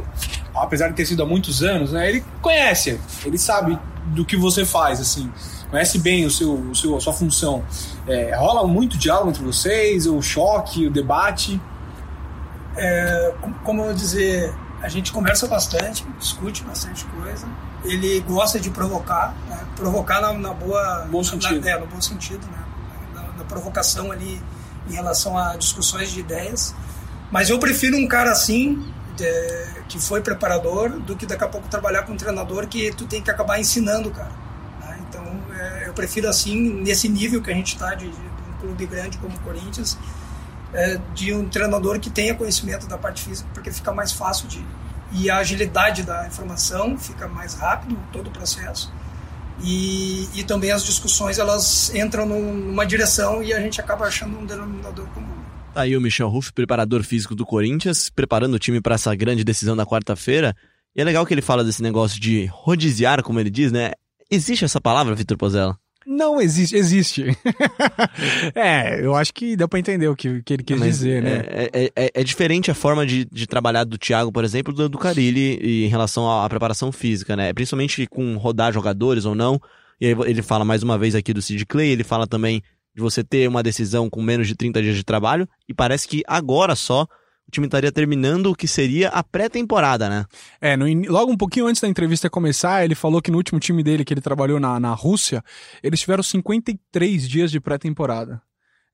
[0.56, 3.78] apesar de ter sido há muitos anos, né, ele conhece, ele sabe
[4.08, 5.32] do que você faz, assim.
[5.70, 7.64] Conhece bem o seu, o seu, a sua função.
[8.08, 11.60] É, rola muito diálogo entre vocês, o choque, o debate?
[12.76, 17.48] É, como eu dizer, a gente conversa bastante, discute bastante coisa.
[17.86, 19.60] Ele gosta de provocar, né?
[19.76, 21.62] provocar na, na boa bom sentido.
[21.62, 22.64] Na, é, no bom sentido, né?
[23.16, 24.42] Na, na, provocação ali
[24.90, 26.76] em relação a discussões de ideias.
[27.32, 29.26] Mas eu prefiro um cara assim de,
[29.88, 33.22] que foi preparador do que daqui a pouco trabalhar com um treinador que tu tem
[33.22, 34.32] que acabar ensinando, cara.
[34.82, 35.00] Né?
[35.08, 35.24] Então
[35.56, 39.18] é, eu prefiro assim nesse nível que a gente está de, de um clube grande
[39.18, 39.98] como o Corinthians
[40.74, 44.66] é, de um treinador que tenha conhecimento da parte física, porque fica mais fácil de.
[45.12, 48.92] E a agilidade da informação fica mais rápido, todo o processo.
[49.62, 54.46] E, e também as discussões elas entram numa direção e a gente acaba achando um
[54.46, 55.44] denominador comum.
[55.74, 59.44] Tá aí o Michel Ruff, preparador físico do Corinthians, preparando o time para essa grande
[59.44, 60.56] decisão da quarta-feira.
[60.96, 63.94] E é legal que ele fala desse negócio de rodiziar, como ele diz, né?
[64.30, 65.78] Existe essa palavra, Vitor Pozella?
[66.06, 67.38] Não existe, existe.
[68.56, 71.44] é, eu acho que dá pra entender o que, que ele quis Mas dizer, né?
[71.48, 74.90] É, é, é, é, diferente a forma de, de trabalhar do Thiago, por exemplo, do,
[74.90, 77.54] do Carilli em relação à, à preparação física, né?
[77.54, 79.60] Principalmente com rodar jogadores ou não.
[80.00, 82.62] E aí ele fala mais uma vez aqui do Sid Clay, ele fala também
[82.96, 86.22] de você ter uma decisão com menos de 30 dias de trabalho, e parece que
[86.28, 87.08] agora só
[87.48, 90.26] o time estaria terminando o que seria a pré-temporada, né?
[90.60, 93.84] É, no, logo um pouquinho antes da entrevista começar, ele falou que no último time
[93.84, 95.44] dele, que ele trabalhou na, na Rússia,
[95.82, 98.42] eles tiveram 53 dias de pré-temporada.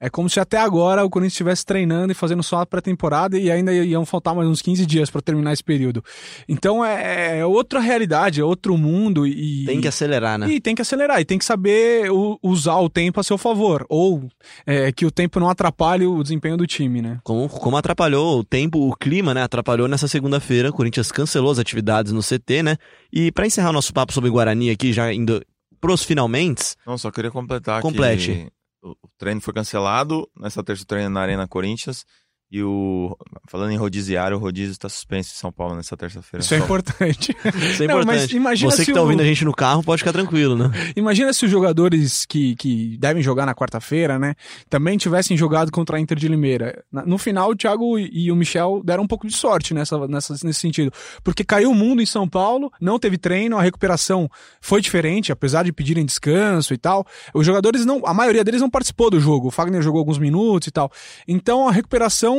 [0.02, 3.52] É como se até agora o Corinthians estivesse treinando e fazendo só a pré-temporada e
[3.52, 6.02] ainda iam faltar mais uns 15 dias para terminar esse período.
[6.48, 9.66] Então é, é, outra realidade, é outro mundo e.
[9.66, 10.50] Tem que acelerar, né?
[10.50, 13.86] E tem que acelerar, e tem que saber u- usar o tempo a seu favor.
[13.90, 14.30] Ou
[14.66, 17.20] é, que o tempo não atrapalhe o desempenho do time, né?
[17.24, 19.44] Como, como atrapalhou o tempo, o clima, né?
[19.44, 20.70] Atrapalhou nessa segunda-feira.
[20.70, 22.78] O Corinthians cancelou as atividades no CT, né?
[23.12, 25.44] E pra encerrar o nosso papo sobre Guarani aqui, já indo
[25.82, 28.32] pros finalmente, Não, só queria completar Complete.
[28.48, 32.06] que o, treino foi cancelado, nessa terça treino na Arena Corinthians,
[32.52, 33.16] e o,
[33.48, 36.44] falando em rodiziário, o rodízio está suspenso em São Paulo nessa terça-feira.
[36.44, 37.36] Isso é importante.
[37.72, 38.36] isso é Não, mas importante.
[38.36, 40.72] imagina Você se que tá o- ouvindo a gente no carro, pode ficar tranquilo, né?
[40.96, 44.34] Imagina se os jogadores que, que devem jogar na quarta-feira, né,
[44.70, 46.84] também tivessem jogado contra a Inter de Limeira.
[46.92, 50.60] No final, o Thiago e o Michel deram um pouco de sorte nessa, nessa, nesse
[50.60, 50.92] sentido.
[51.24, 55.64] Porque caiu o mundo em São Paulo, não teve treino, a recuperação foi diferente, apesar
[55.64, 57.06] de pedirem descanso e tal.
[57.34, 58.02] Os jogadores não.
[58.06, 59.48] A maioria deles não participou do jogo.
[59.48, 60.92] O Fagner jogou alguns minutos e tal.
[61.28, 62.39] Então a recuperação,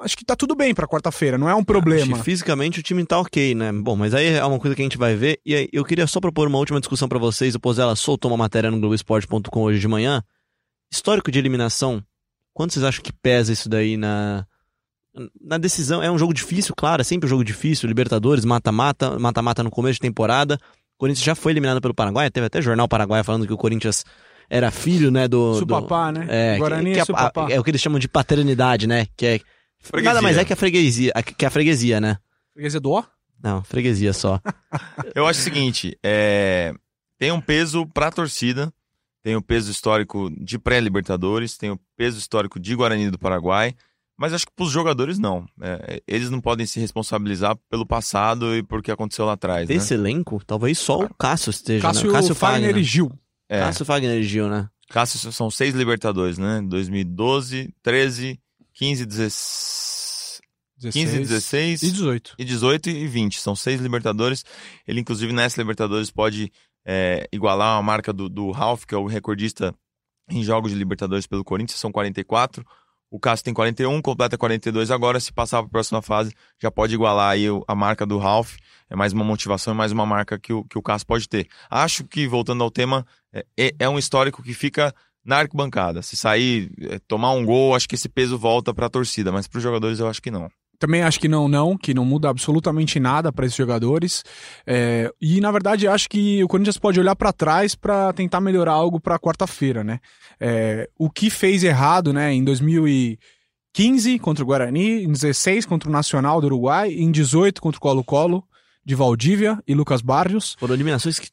[0.00, 2.16] acho que tá tudo bem pra quarta-feira, não é um problema.
[2.16, 3.72] que fisicamente o time tá ok, né?
[3.72, 5.40] Bom, mas aí é uma coisa que a gente vai ver.
[5.44, 7.54] E aí, eu queria só propor uma última discussão pra vocês.
[7.54, 10.22] O Pozella soltou uma matéria no Globoesporte.com hoje de manhã.
[10.90, 12.02] Histórico de eliminação.
[12.52, 14.46] Quanto vocês acham que pesa isso daí na,
[15.40, 16.02] na decisão?
[16.02, 17.88] É um jogo difícil, claro, é sempre um jogo difícil.
[17.88, 20.58] Libertadores, mata-mata, mata-mata no começo de temporada.
[20.94, 22.30] O Corinthians já foi eliminado pelo Paraguai.
[22.30, 24.04] Teve até jornal paraguaio falando que o Corinthians
[24.48, 25.52] era filho, né, do...
[25.52, 26.26] do Supapá, né?
[26.28, 27.48] é, Guarani que, é a- supapá.
[27.50, 29.06] é o que eles chamam de paternidade, né?
[29.16, 29.40] Que é
[29.80, 30.10] Freguesia.
[30.14, 32.18] Nada mais é que a freguesia, que a freguesia, né?
[32.52, 33.04] Freguesia do ó?
[33.42, 34.40] Não, freguesia só.
[35.14, 36.72] Eu acho o seguinte, é,
[37.18, 38.72] tem um peso pra torcida,
[39.22, 43.74] tem o peso histórico de pré-Libertadores, tem o peso histórico de Guarani do Paraguai,
[44.18, 45.44] mas acho que pros jogadores não.
[45.60, 49.74] É, eles não podem se responsabilizar pelo passado e por que aconteceu lá atrás, né?
[49.74, 52.12] Desse elenco, talvez só o Cássio esteja, Cássio, né?
[52.14, 52.78] Cássio Fagner Fagner.
[52.78, 53.12] e Gil.
[53.48, 54.68] É, Cássio Fagner e Gil, né?
[54.88, 56.60] Cássio são seis Libertadores, né?
[56.62, 58.40] 2012, 13,
[58.74, 60.40] 15, 16,
[60.92, 62.34] 15, 16 e 18.
[62.38, 63.40] e 18 e 20.
[63.40, 64.44] São seis Libertadores.
[64.86, 66.52] Ele, inclusive, nessa Libertadores pode
[66.84, 69.74] é, igualar a marca do, do Ralph, que é o recordista
[70.28, 72.64] em jogos de Libertadores pelo Corinthians, são 44.
[73.10, 75.20] O Cássio tem 41, completa 42 agora.
[75.20, 78.56] Se passar para a próxima fase, já pode igualar aí a marca do Ralph.
[78.90, 81.46] É mais uma motivação e mais uma marca que o, que o Cássio pode ter.
[81.70, 84.92] Acho que, voltando ao tema, é, é- é um histórico que fica
[85.24, 86.02] na arquibancada.
[86.02, 89.46] Se sair, é, tomar um gol, acho que esse peso volta para a torcida, mas
[89.48, 90.48] para os jogadores eu acho que não.
[90.78, 94.22] Também acho que não, não, que não muda absolutamente nada para esses jogadores.
[94.66, 98.72] É, e na verdade acho que o Corinthians pode olhar para trás para tentar melhorar
[98.72, 100.00] algo para quarta-feira, né?
[100.38, 102.32] É, o que fez errado, né?
[102.32, 107.78] Em 2015 contra o Guarani, em 16 contra o Nacional do Uruguai, em 18 contra
[107.78, 108.44] o Colo-Colo
[108.84, 110.56] de Valdívia e Lucas Barrios.
[110.58, 111.28] Foram eliminações que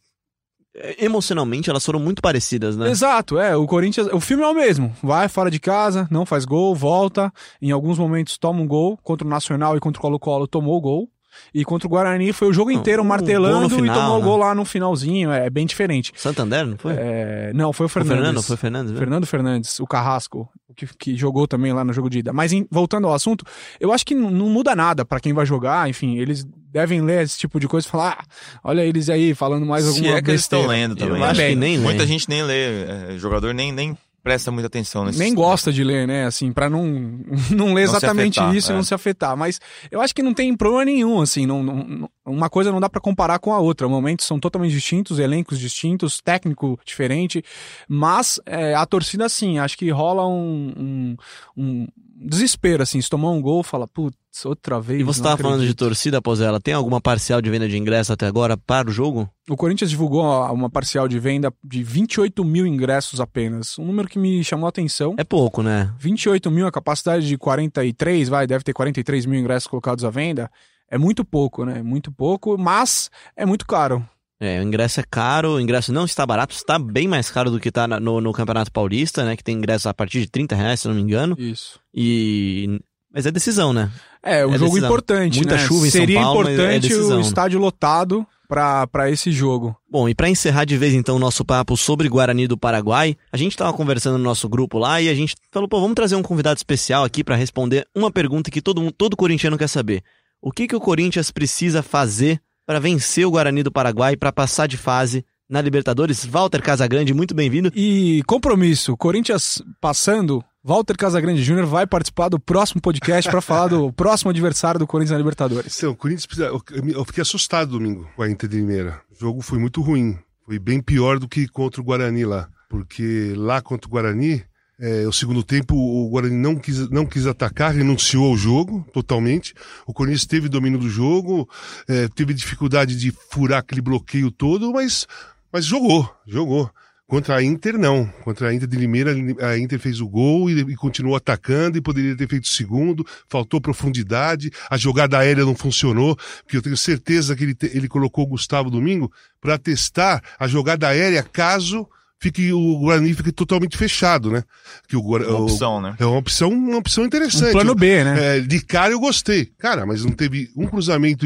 [0.98, 2.90] emocionalmente elas foram muito parecidas, né?
[2.90, 3.56] Exato, é.
[3.56, 4.08] O Corinthians.
[4.12, 4.96] O filme é o mesmo.
[5.02, 7.32] Vai fora de casa, não faz gol, volta.
[7.62, 8.98] Em alguns momentos toma um gol.
[9.04, 11.10] Contra o Nacional e contra o Colo-Colo tomou o gol.
[11.54, 14.20] E contra o Guarani foi o jogo inteiro um martelando no final, e tomou o
[14.20, 14.26] né?
[14.26, 15.32] gol lá no finalzinho.
[15.32, 16.12] É bem diferente.
[16.16, 16.94] Santander, não foi?
[16.96, 18.18] É, não, foi o Fernandes.
[18.24, 18.44] Fernando?
[18.44, 18.98] Foi Fernandes, né?
[19.00, 22.34] Fernando Fernandes, o Carrasco, o que, que jogou também lá no jogo de ida.
[22.34, 23.46] Mas em- voltando ao assunto,
[23.80, 25.90] eu acho que não muda nada pra quem vai jogar.
[25.90, 28.26] Enfim, eles devem ler esse tipo de coisa e falar: ah,
[28.64, 31.18] olha eles aí falando mais alguma Se é que eles estão besteira." lendo também.
[31.18, 32.08] Eu acho que nem Muita lê.
[32.08, 36.08] gente nem lê, é, jogador nem, nem presta muita atenção nesse nem gosta de ler,
[36.08, 36.26] né?
[36.26, 36.84] Assim, pra não,
[37.52, 38.76] não ler Não exatamente afetar, isso e é.
[38.76, 39.36] não se afetar.
[39.38, 39.60] Mas
[39.92, 41.46] eu acho que não tem problema nenhum, assim.
[41.46, 43.88] Não, não- uma coisa não dá pra comparar com a outra.
[43.90, 47.44] Momentos são totalmente distintos, elencos distintos, técnico diferente.
[47.88, 51.18] Mas é, a torcida, assim, acho que rola um, um,
[51.58, 51.88] um
[52.24, 53.02] desespero, assim.
[53.02, 55.02] Se tomar um gol, fala, putz, outra vez.
[55.02, 56.60] E você não tava falando de acredito." torcida, Pozella.
[56.60, 59.30] Tem alguma parcial de venda de ingresso até agora para o jogo?
[59.50, 63.78] O Corinthians divulgou uma parcial de venda de 28 mil ingressos apenas.
[63.78, 65.16] Um número que me chamou a atenção.
[65.18, 65.94] É pouco, né?
[66.00, 70.50] 28 mil, a capacidade de 43, vai, deve ter 43 mil ingressos colocados à venda.
[70.90, 71.82] É muito pouco, né?
[71.82, 74.08] Muito pouco, mas é muito caro.
[74.40, 77.60] É, o ingresso é caro, o ingresso não está barato, está bem mais caro do
[77.60, 79.38] que está no, no Campeonato Paulista, né?
[79.38, 81.36] Que tem ingresso a partir de 30 reais, se não me engano.
[81.40, 81.80] Isso.
[81.94, 82.80] E.
[83.14, 83.92] Mas é decisão, né?
[84.24, 84.90] É, um É jogo decisão.
[84.90, 85.66] importante, Muita né?
[85.68, 87.18] chuva em São Seria Paulo, mas é importante decisão.
[87.18, 89.76] o estádio lotado para esse jogo.
[89.90, 93.38] Bom, e para encerrar de vez então o nosso papo sobre Guarani do Paraguai, a
[93.38, 96.22] gente tava conversando no nosso grupo lá e a gente falou, pô, vamos trazer um
[96.24, 100.04] convidado especial aqui para responder uma pergunta que todo mundo, todo corintiano quer saber.
[100.42, 104.68] O que que o Corinthians precisa fazer para vencer o Guarani do Paraguai para passar
[104.68, 106.26] de fase na Libertadores?
[106.26, 107.72] Walter Casagrande, muito bem-vindo.
[107.76, 113.92] E compromisso, Corinthians passando, Walter Casagrande Júnior vai participar do próximo podcast para falar do
[113.94, 115.78] próximo adversário do Corinthians na Libertadores.
[115.78, 116.48] Então, o Corinthians precisa.
[116.48, 119.02] Eu fiquei assustado domingo com a Inter de Limeira.
[119.12, 120.18] O jogo foi muito ruim.
[120.46, 122.50] Foi bem pior do que contra o Guarani lá.
[122.70, 124.44] Porque lá contra o Guarani,
[124.80, 129.54] É, o segundo tempo, o Guarani não quis, não quis atacar, renunciou ao jogo totalmente.
[129.86, 131.48] O Corinthians teve domínio do jogo,
[131.88, 135.06] é, teve dificuldade de furar aquele bloqueio todo, mas,
[135.52, 136.72] mas jogou, jogou.
[137.06, 138.08] Contra a Inter, não.
[138.24, 141.82] Contra a Inter de Limeira, a Inter fez o gol e, e, continuou atacando e
[141.82, 143.06] poderia ter feito o segundo.
[143.30, 147.88] Faltou profundidade, a jogada aérea não funcionou, porque eu tenho certeza que ele, te, ele
[147.88, 151.88] colocou o Gustavo Domingo para testar a jogada aérea caso
[152.24, 154.44] fique o Guarani fique totalmente fechado, né?
[154.88, 155.96] Que o, uma opção, né?
[156.00, 157.50] É uma opção, uma opção interessante.
[157.50, 158.38] Um plano B, né?
[158.38, 159.46] É, de cara eu gostei.
[159.58, 161.26] Cara, mas não teve um cruzamento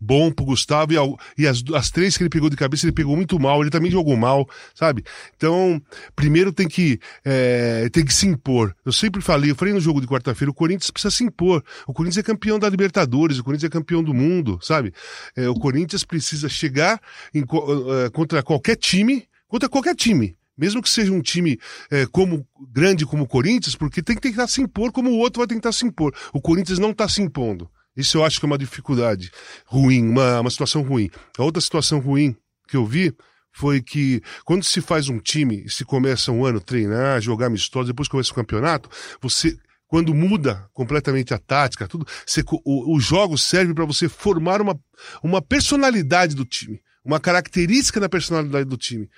[0.00, 2.92] bom pro Gustavo e, ao, e as, as três que ele pegou de cabeça ele
[2.92, 5.04] pegou muito mal, ele também jogou mal, sabe?
[5.36, 5.80] Então,
[6.14, 8.74] primeiro tem que, é, tem que se impor.
[8.84, 11.64] Eu sempre falei, eu falei no jogo de quarta-feira, o Corinthians precisa se impor.
[11.86, 14.92] O Corinthians é campeão da Libertadores, o Corinthians é campeão do mundo, sabe?
[15.36, 17.00] É, o Corinthians precisa chegar
[17.34, 20.34] em, uh, contra qualquer time, contra qualquer time.
[20.56, 21.58] Mesmo que seja um time
[21.90, 25.40] é, como grande como o Corinthians, porque tem que tentar se impor como o outro
[25.40, 26.14] vai tentar se impor.
[26.32, 27.70] O Corinthians não está se impondo.
[27.94, 29.30] Isso eu acho que é uma dificuldade
[29.66, 31.10] ruim, uma, uma situação ruim.
[31.38, 32.34] A outra situação ruim
[32.66, 33.14] que eu vi
[33.52, 38.08] foi que quando se faz um time, se começa um ano treinar, jogar amistosos, depois
[38.08, 38.88] começa o campeonato,
[39.20, 44.62] você quando muda completamente a tática, tudo, você, o, o jogo serve para você formar
[44.62, 44.78] uma,
[45.22, 49.10] uma personalidade do time, uma característica da personalidade do time.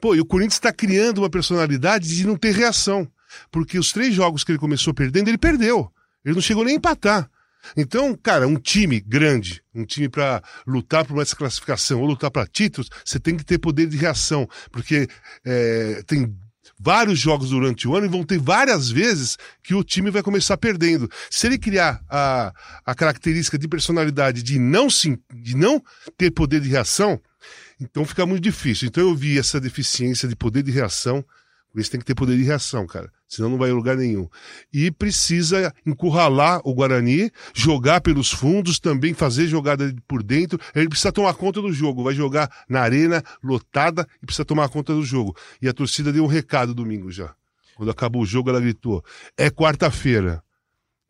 [0.00, 3.10] Pô, e o Corinthians está criando uma personalidade de não ter reação,
[3.50, 5.90] porque os três jogos que ele começou perdendo, ele perdeu.
[6.24, 7.30] Ele não chegou nem a empatar.
[7.76, 12.46] Então, cara, um time grande, um time para lutar por essa classificação ou lutar para
[12.46, 15.06] títulos, você tem que ter poder de reação, porque
[15.44, 16.34] é, tem
[16.78, 20.56] vários jogos durante o ano e vão ter várias vezes que o time vai começar
[20.56, 21.10] perdendo.
[21.30, 22.52] Se ele criar a,
[22.86, 25.82] a característica de personalidade de não, de não
[26.16, 27.20] ter poder de reação,
[27.80, 28.88] então fica muito difícil.
[28.88, 31.24] Então eu vi essa deficiência de poder de reação
[31.72, 33.12] por isso tem que ter poder de reação, cara.
[33.28, 34.28] Senão não vai em lugar nenhum.
[34.72, 40.58] E precisa encurralar o Guarani, jogar pelos fundos, também fazer jogada por dentro.
[40.74, 42.02] Ele precisa tomar conta do jogo.
[42.02, 45.36] Vai jogar na arena, lotada, e precisa tomar conta do jogo.
[45.62, 47.32] E a torcida deu um recado domingo já.
[47.76, 49.04] Quando acabou o jogo, ela gritou:
[49.36, 50.42] é quarta-feira.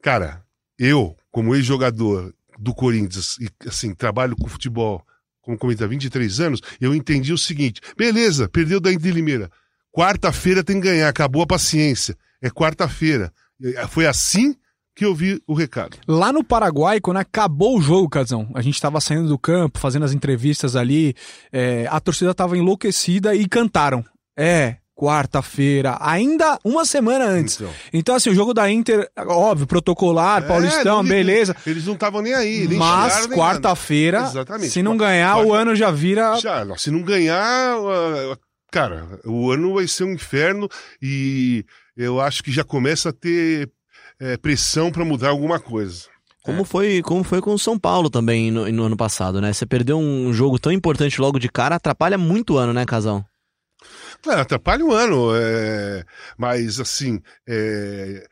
[0.03, 0.45] Cara,
[0.79, 5.03] eu, como ex-jogador do Corinthians, e assim, trabalho com futebol
[5.43, 9.51] como comentar 23 anos, eu entendi o seguinte: beleza, perdeu da Inter Limeira.
[9.93, 12.16] Quarta-feira tem que ganhar, acabou a paciência.
[12.41, 13.32] É quarta-feira.
[13.88, 14.55] Foi assim
[14.95, 15.97] que eu vi o recado.
[16.07, 20.05] Lá no Paraguai, quando acabou o jogo, Casão, a gente estava saindo do campo, fazendo
[20.05, 21.14] as entrevistas ali,
[21.53, 24.05] é, a torcida estava enlouquecida e cantaram.
[24.38, 27.55] É, quarta-feira, ainda uma semana antes.
[27.55, 27.73] Então.
[27.91, 31.57] então, assim, o jogo da Inter, óbvio, protocolar, é, Paulistão, beleza.
[31.67, 32.69] Eles não estavam nem aí.
[32.69, 34.31] Nem Mas quarta-feira,
[34.61, 36.37] se não ganhar, o ano já vira.
[36.39, 37.79] Já, se não ganhar,
[38.71, 40.69] cara, o ano vai ser um inferno
[41.01, 41.65] e
[41.97, 43.71] eu acho que já começa a ter
[44.21, 46.03] é, pressão para mudar alguma coisa.
[46.43, 46.65] Como, é.
[46.65, 49.51] foi, como foi com o São Paulo também no, no, ano passado, né?
[49.51, 53.25] Você perdeu um jogo tão importante logo de cara, atrapalha muito o ano, né, Casal?
[54.23, 56.05] Claro, atrapalha o ano, é...
[56.37, 58.27] mas assim, é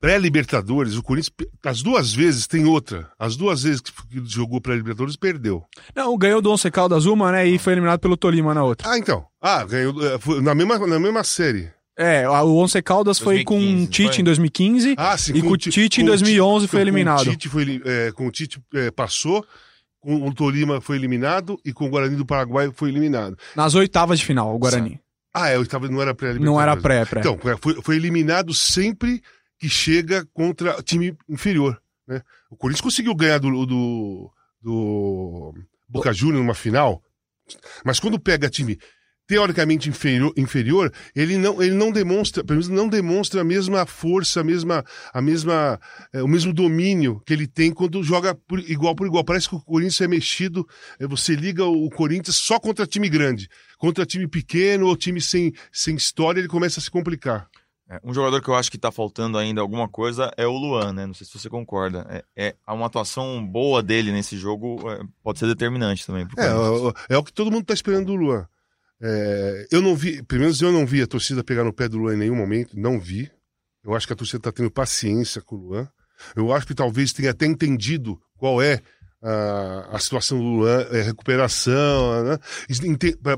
[0.00, 1.34] pré-Libertadores, o Corinthians,
[1.64, 3.10] as duas vezes tem outra.
[3.18, 3.92] As duas vezes que
[4.24, 5.64] jogou pré-Libertadores, perdeu.
[5.94, 7.46] Não, ganhou do Once Caldas uma, né?
[7.46, 8.88] E foi eliminado pelo Tolima na outra.
[8.88, 9.26] Ah, então.
[9.40, 11.70] Ah, ganhou eh, na mesma, na mesma série.
[11.98, 14.20] É, o Once Caldas 2015, foi com o Tite foi?
[14.20, 17.24] em 2015 ah, sim, e com o Tite em 2011 foi eliminado.
[17.24, 19.44] Com o Tite, foi, é, com o Tite é, passou,
[19.98, 23.38] com o Tolima foi eliminado e com o Guarani do Paraguai foi eliminado.
[23.56, 25.00] Nas oitavas de final, o Guarani.
[25.38, 27.20] Ah, é, oitava não era pré Não era pré, pré.
[27.20, 29.22] Então, foi, foi eliminado sempre
[29.58, 31.78] que chega contra time inferior.
[32.08, 32.22] Né?
[32.50, 34.32] O Corinthians conseguiu ganhar do, do,
[34.62, 35.54] do
[35.86, 37.02] Boca Juniors numa final,
[37.84, 38.78] mas quando pega time
[39.26, 44.40] teoricamente inferior, inferior, ele não, ele não demonstra, pelo menos não demonstra a mesma força,
[44.40, 45.80] a mesma, a mesma,
[46.12, 49.24] é, o mesmo domínio que ele tem quando joga por, igual por igual.
[49.24, 50.66] Parece que o Corinthians é mexido,
[51.00, 53.48] é, você liga o Corinthians só contra time grande,
[53.78, 57.48] contra time pequeno ou time sem, sem história, ele começa a se complicar.
[57.88, 60.92] É, um jogador que eu acho que está faltando ainda alguma coisa é o Luan,
[60.92, 61.06] né?
[61.06, 62.24] Não sei se você concorda.
[62.36, 66.26] É, é uma atuação boa dele nesse jogo é, pode ser determinante também.
[66.36, 68.46] É, é, o que todo mundo está esperando do Luan.
[69.00, 71.98] É, eu não vi, pelo menos eu não vi a torcida pegar no pé do
[71.98, 73.30] Luan em nenhum momento, não vi.
[73.84, 75.88] Eu acho que a torcida está tendo paciência com o Luan.
[76.34, 78.80] Eu acho que talvez tenha até entendido qual é
[79.22, 82.24] a, a situação do Luan, é, recuperação.
[82.24, 82.38] Né?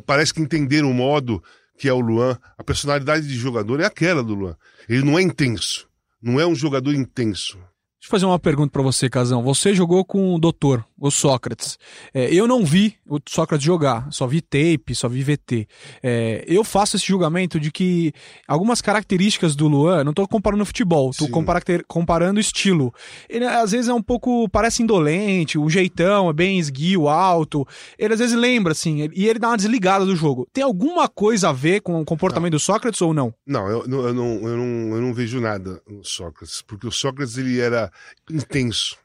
[0.07, 1.43] Parece que entenderam o modo
[1.79, 4.57] que é o Luan, a personalidade de jogador é aquela do Luan.
[4.89, 5.89] Ele não é intenso.
[6.21, 7.59] Não é um jogador intenso.
[8.01, 9.43] Deixa eu fazer uma pergunta para você, Casão.
[9.43, 11.77] Você jogou com o doutor o Sócrates.
[12.15, 15.67] É, eu não vi o Sócrates jogar, só vi tape, só vi VT.
[16.03, 18.13] É, eu faço esse julgamento de que
[18.47, 22.93] algumas características do Luan, não tô comparando futebol, compara- comparando estilo.
[23.29, 27.67] Ele às vezes é um pouco, parece indolente, o jeitão é bem esguio, alto.
[27.99, 30.47] Ele às vezes lembra, assim, e ele dá uma desligada do jogo.
[30.53, 33.35] Tem alguma coisa a ver com o comportamento do Sócrates ou não?
[33.47, 36.93] Não, eu, não- eu, não, eu, não, eu não vejo nada no Sócrates, porque o
[36.93, 37.88] Sócrates ele era
[38.31, 38.97] intenso.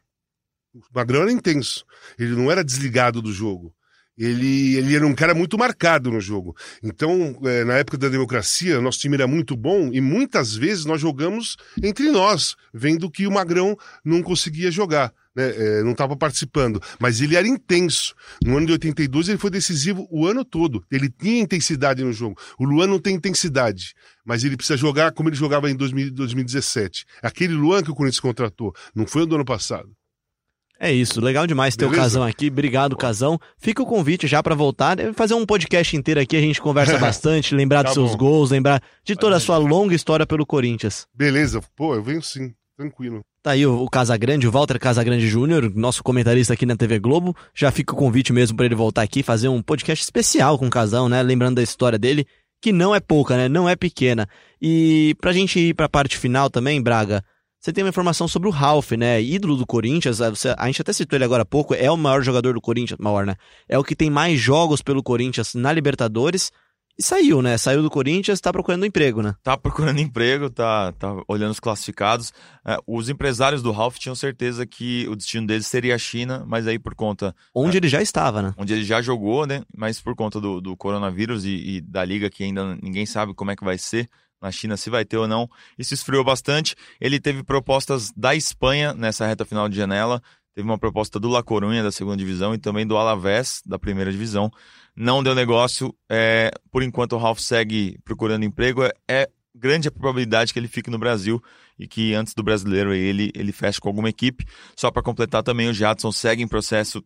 [0.73, 1.85] O Magrão era intenso.
[2.17, 3.73] Ele não era desligado do jogo.
[4.17, 6.55] Ele, ele era um cara muito marcado no jogo.
[6.83, 11.01] Então, eh, na época da democracia, nosso time era muito bom e muitas vezes nós
[11.01, 13.75] jogamos entre nós, vendo que o Magrão
[14.05, 15.11] não conseguia jogar.
[15.35, 18.13] Né, eh, não estava participando, mas ele era intenso.
[18.43, 20.83] No ano de 82 ele foi decisivo o ano todo.
[20.91, 22.37] Ele tinha intensidade no jogo.
[22.59, 27.05] O Luan não tem intensidade, mas ele precisa jogar como ele jogava em 2000 2017.
[27.21, 29.89] Aquele Luan que o Corinthians contratou, não foi o do ano passado.
[30.79, 32.03] É isso, legal demais ter o Beleza?
[32.09, 32.47] Casão aqui.
[32.49, 33.39] Obrigado, Casão.
[33.57, 34.97] Fica o convite já pra voltar.
[35.13, 38.17] Fazer um podcast inteiro aqui, a gente conversa bastante, lembrar dos Tá seus bom.
[38.17, 41.07] gols, lembrar de toda a sua longa história pelo Corinthians.
[41.13, 43.23] Beleza, pô, eu venho sim, tranquilo.
[43.43, 47.35] Tá aí o, o Casagrande, o Walter Casagrande Júnior, nosso comentarista aqui na TV Globo.
[47.53, 50.69] Já fica o convite mesmo pra ele voltar aqui, fazer um podcast especial com o
[50.69, 51.21] Casão, né?
[51.21, 52.25] Lembrando da história dele,
[52.61, 53.49] que não é pouca, né?
[53.49, 54.29] Não é pequena.
[54.61, 57.21] E pra gente ir pra parte final também, Braga,
[57.59, 59.21] você tem uma informação sobre o Ralf, né?
[59.21, 61.97] Ídolo do Corinthians, a você- a gente até citou ele agora há pouco, é o
[61.97, 63.35] maior jogador do Corinthians, maior, né?
[63.67, 66.49] É o que tem mais jogos pelo Corinthians na Libertadores.
[66.97, 67.57] E saiu, né?
[67.57, 69.33] Saiu do Corinthians, tá procurando emprego, né?
[69.41, 72.31] Tá procurando emprego, tá, tá olhando os classificados.
[72.65, 76.67] É, os empresários do Ralph tinham certeza que o destino deles seria a China, mas
[76.67, 78.53] aí por conta Onde ele já estava, né?
[78.57, 79.63] onde ele já jogou, né?
[79.75, 83.49] Mas por conta do, do coronavírus e, e da liga que ainda ninguém sabe como
[83.49, 84.07] é que vai ser
[84.39, 86.75] na China, se vai ter ou não, isso esfriou bastante.
[86.99, 90.21] Ele teve propostas da Espanha nessa reta final de janela,
[90.53, 94.11] teve uma proposta do La Coruña da segunda divisão e também do Alavés da primeira
[94.11, 94.51] divisão.
[94.95, 95.93] Não deu negócio.
[96.09, 98.83] é, por enquanto o Ralph segue procurando emprego.
[98.83, 101.41] É, é grande a probabilidade que ele fique no Brasil
[101.77, 104.45] e que antes do brasileiro ele ele feche com alguma equipe.
[104.75, 107.03] Só para completar também o Jadson segue em processo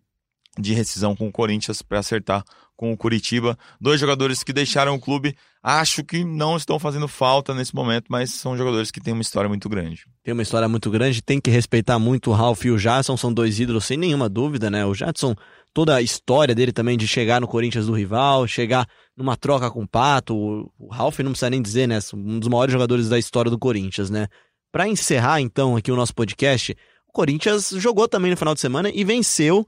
[0.59, 2.43] de rescisão com o Corinthians para acertar
[2.77, 3.57] com o Curitiba.
[3.81, 8.31] Dois jogadores que deixaram o clube, acho que não estão fazendo falta nesse momento, mas
[8.31, 10.05] são jogadores que têm uma história muito grande.
[10.23, 13.33] Tem uma história muito grande, tem que respeitar muito o Ralf e o Jadson, são
[13.33, 14.85] dois ídolos sem nenhuma dúvida, né?
[14.85, 15.35] O Jadson,
[15.73, 19.81] toda a história dele também de chegar no Corinthians do rival, chegar numa troca com
[19.83, 21.97] o Pato, o- Ralf não precisa nem dizer, né?
[22.13, 24.27] Um dos maiores jogadores da história do Corinthians, né?
[24.71, 28.91] Pra encerrar então aqui o nosso podcast, o Corinthians jogou também no final de semana
[28.93, 29.67] e venceu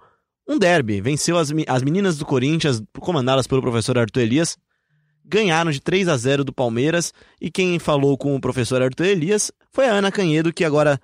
[0.50, 4.58] um derby, venceu as, as meninas do Corinthians, comandadas pelo professor Arthur Elias,
[5.24, 9.52] ganharam de 3 a 0 do Palmeiras e quem falou com o professor Arthur Elias
[9.72, 11.00] foi a Ana Canhedo, que agora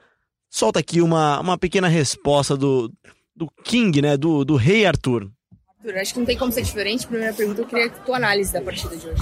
[0.50, 2.92] solta aqui uma, uma pequena resposta do,
[3.36, 4.18] do King, né?
[4.18, 5.30] Do, do Rei Arthur.
[5.78, 7.06] Arthur, acho que não tem como ser diferente.
[7.06, 9.22] Primeira pergunta, eu queria a tua análise da partida de hoje.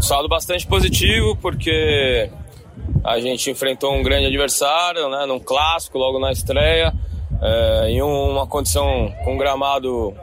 [0.00, 2.30] saldo bastante positivo, porque
[3.02, 6.94] a gente enfrentou um grande adversário, né, num clássico, logo na estreia,
[7.42, 10.14] é, em uma condição com um gramado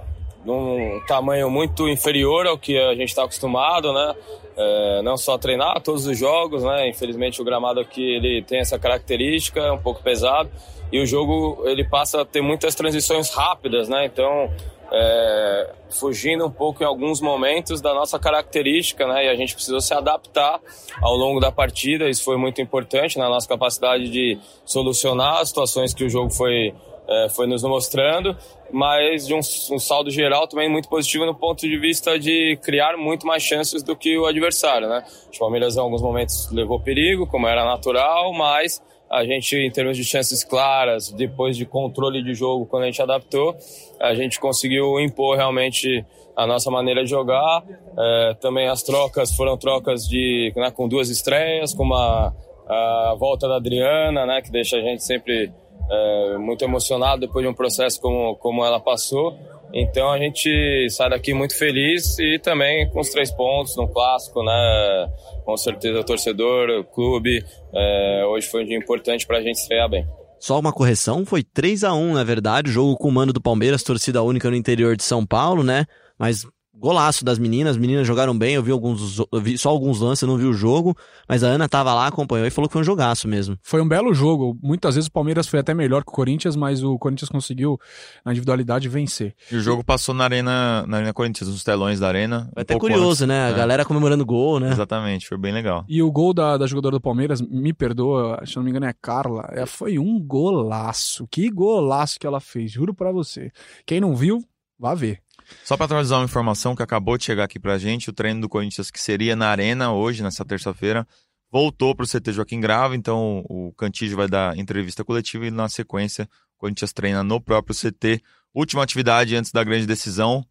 [0.44, 4.16] de um tamanho muito inferior ao que a gente está acostumado, né?
[4.58, 6.90] É, não só treinar todos os jogos, né?
[6.90, 10.50] Infelizmente o gramado aqui ele tem essa característica, é um pouco pesado
[10.92, 14.06] e o jogo ele passa a ter muitas transições rápidas, né?
[14.06, 14.50] Então
[14.92, 19.26] é, fugindo um pouco em alguns momentos da nossa característica, né?
[19.26, 20.60] E a gente precisou se adaptar
[21.02, 22.10] ao longo da partida.
[22.10, 26.74] Isso foi muito importante na nossa capacidade de solucionar as situações que o jogo foi
[27.08, 28.36] é, foi nos mostrando,
[28.72, 32.98] mas de um, um saldo geral também muito positivo no ponto de vista de criar
[32.98, 35.04] muito mais chances do que o adversário, né?
[35.34, 39.98] O Palmeiras em alguns momentos levou perigo, como era natural, mas a gente, em termos
[39.98, 43.58] de chances claras, depois de controle de jogo, quando a gente adaptou,
[44.00, 47.62] a gente conseguiu impor realmente a nossa maneira de jogar.
[47.98, 52.34] É, também as trocas foram trocas de, né, com duas estreias, com uma
[52.68, 55.52] a volta da Adriana, né, que deixa a gente sempre
[55.92, 59.38] é, muito emocionado depois de um processo como, como ela passou.
[59.74, 64.44] Então a gente sai daqui muito feliz e também com os três pontos no clássico,
[64.44, 65.10] né?
[65.46, 67.44] Com certeza o torcedor, o clube.
[67.74, 70.06] é, hoje foi um dia importante para a gente estrear bem.
[70.40, 73.84] Só uma correção, foi 3 a 1 na verdade, jogo com o mando do Palmeiras,
[73.84, 75.86] torcida única no interior de São Paulo, né?
[76.18, 76.48] Mas
[76.82, 80.24] golaço das meninas, as meninas jogaram bem, eu vi alguns, eu vi só alguns lances,
[80.24, 80.98] eu não vi o jogo,
[81.30, 83.58] mas a Ana tava lá, acompanhou e falou que foi um jogaço mesmo.
[83.62, 84.58] Foi um belo jogo.
[84.62, 87.80] Muitas vezes o Palmeiras foi até melhor que o Corinthians, mas o Corinthians conseguiu,
[88.26, 89.36] na individualidade, vencer.
[89.52, 92.50] E o jogo passou na Arena, na Arena Corinthians, nos telões da Arena.
[92.54, 93.28] Foi um até curioso, antes.
[93.28, 93.46] né?
[93.46, 94.72] A É, galera comemorando gol, né?
[94.72, 95.86] Exatamente, foi bem legal.
[95.88, 98.88] E o gol da, da jogadora do Palmeiras, me perdoa, se eu não me engano
[98.88, 101.28] é a Carla, é, foi um golaço.
[101.30, 103.52] Que golaço que ela fez, juro pra você.
[103.86, 104.40] Quem não viu,
[104.80, 105.20] vá ver.
[105.64, 108.50] Só para atualizar uma informação que acabou de chegar aqui pra gente, o treino do
[108.50, 111.08] Corinthians que seria na Arena hoje, nessa terça-feira,
[111.52, 116.28] voltou pro CT Joaquim Grava, então o Cantígio vai dar entrevista coletiva e na sequência
[116.56, 118.22] o Corinthians treina no próprio CT.
[118.54, 120.46] Última atividade antes da grande decisão.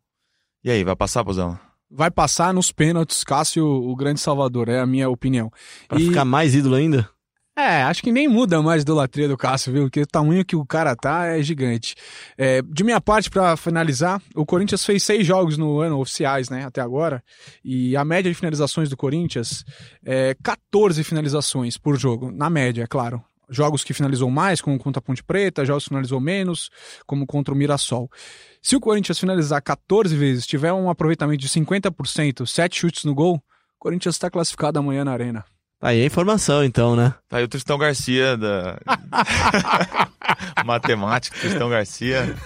[0.64, 1.58] E aí, vai passar, Pozão?
[1.90, 5.50] Vai passar nos pênaltis, Cássio, o grande salvador, é a minha opinião.
[5.88, 7.08] Pra E- ficar mais ídolo ainda.
[7.60, 9.82] É, acho que nem muda mais a idolatria do Cássio, viu?
[9.82, 11.94] Porque o tamanho que o cara tá é gigante.
[12.38, 16.64] É, de minha parte, pra finalizar, o Corinthians fez seis jogos no ano oficiais, né,
[16.64, 17.22] até agora.
[17.62, 19.62] E a média de finalizações do Corinthians
[20.02, 23.22] é 14 finalizações por jogo, na média, é claro.
[23.50, 26.70] Jogos que finalizou mais, como contra a Ponte Preta, jogos que finalizou menos,
[27.06, 28.10] como contra o Mirassol.
[28.62, 33.36] Se o Corinthians finalizar 14 vezes, tiver um aproveitamento de 50%, 7 chutes no gol,
[33.36, 35.44] o Corinthians está classificado amanhã na Arena.
[35.80, 37.14] Tá aí a informação, então, né?
[37.26, 38.76] Tá aí o Tristão Garcia da.
[40.64, 42.36] Matemático, Tristão Garcia,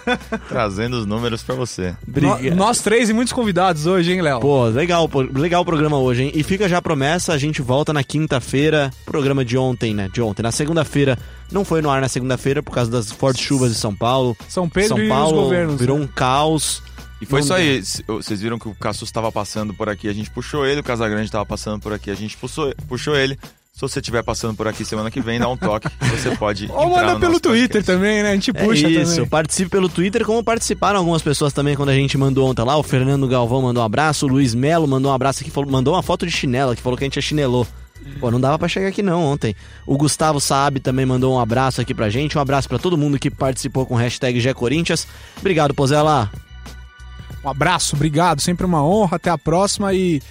[0.48, 1.96] trazendo os números pra você.
[2.06, 4.38] No- nós três e muitos convidados hoje, hein, Léo?
[4.38, 6.32] Pô, legal, legal o programa hoje, hein?
[6.32, 10.08] E fica já a promessa, a gente volta na quinta-feira, programa de ontem, né?
[10.12, 10.42] De ontem.
[10.42, 11.18] Na segunda-feira,
[11.50, 14.36] não foi no ar na segunda-feira por causa das fortes chuvas de São Paulo.
[14.48, 15.80] São Pedro São e Paulo os governos.
[15.80, 16.04] virou né?
[16.04, 16.82] um caos.
[17.24, 17.82] E foi Não isso aí.
[18.06, 20.80] Vocês viram que o Cassus estava passando por aqui, a gente puxou ele.
[20.80, 23.38] O Casagrande estava passando por aqui, a gente puxou, puxou ele.
[23.72, 25.88] Se você estiver passando por aqui semana que vem, dá um toque.
[25.90, 26.70] que Você pode.
[26.70, 27.86] Ou manda no pelo nosso Twitter podcast.
[27.92, 28.30] também, né?
[28.30, 29.28] A gente É puxa isso, também.
[29.28, 32.76] participe pelo Twitter, como participaram algumas pessoas também quando a gente mandou ontem lá.
[32.76, 35.94] O Fernando Galvão mandou um abraço, o Luiz Melo mandou um abraço aqui, falou, mandou
[35.94, 37.66] uma foto de chinela, que falou que a gente chinelou.
[38.20, 39.56] Pô, não dava pra chegar aqui não ontem.
[39.86, 42.36] O Gustavo Saab também mandou um abraço aqui pra gente.
[42.38, 45.08] Um abraço pra todo mundo que participou com o hashtag GECorinthians.
[45.38, 46.30] Obrigado, Pozela.
[47.44, 48.40] Um abraço, obrigado.
[48.40, 49.16] Sempre uma honra.
[49.16, 50.22] Até a próxima e.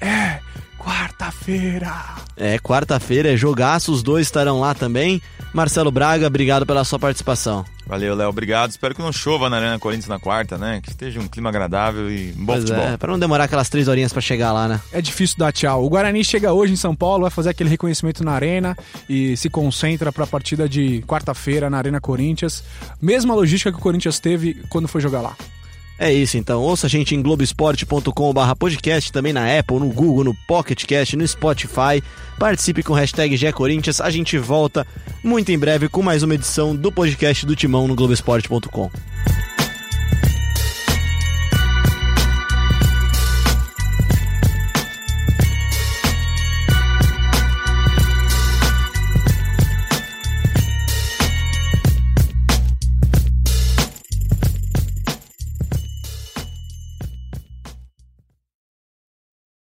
[0.00, 0.38] É.
[0.78, 1.92] Quarta-feira.
[2.38, 5.20] É, quarta-feira é jogaço, os dois estarão lá também.
[5.52, 7.66] Marcelo Braga, obrigado pela sua participação.
[7.86, 8.28] Valeu, Léo.
[8.30, 8.70] Obrigado.
[8.70, 10.80] Espero que não chova na Arena Corinthians na quarta, né?
[10.82, 12.84] Que esteja um clima agradável e um bom Pois futebol.
[12.86, 14.80] é, pra não demorar aquelas três horinhas pra chegar lá, né?
[14.92, 15.84] É difícil dar tchau.
[15.84, 18.76] O Guarani chega hoje em São Paulo, vai fazer aquele reconhecimento na Arena
[19.08, 22.64] e se concentra para a partida de quarta-feira na Arena Corinthians.
[23.02, 25.36] Mesma logística que o Corinthians teve quando foi jogar lá.
[26.02, 26.62] É isso então.
[26.62, 31.28] Ouça a gente em globesport.com.br podcast, também na Apple, no Google, no Pocket Cast, no
[31.28, 32.02] Spotify.
[32.38, 34.00] Participe com o hashtag GECorinthians.
[34.00, 34.86] A gente volta
[35.22, 38.90] muito em breve com mais uma edição do podcast do Timão no Globesport.com.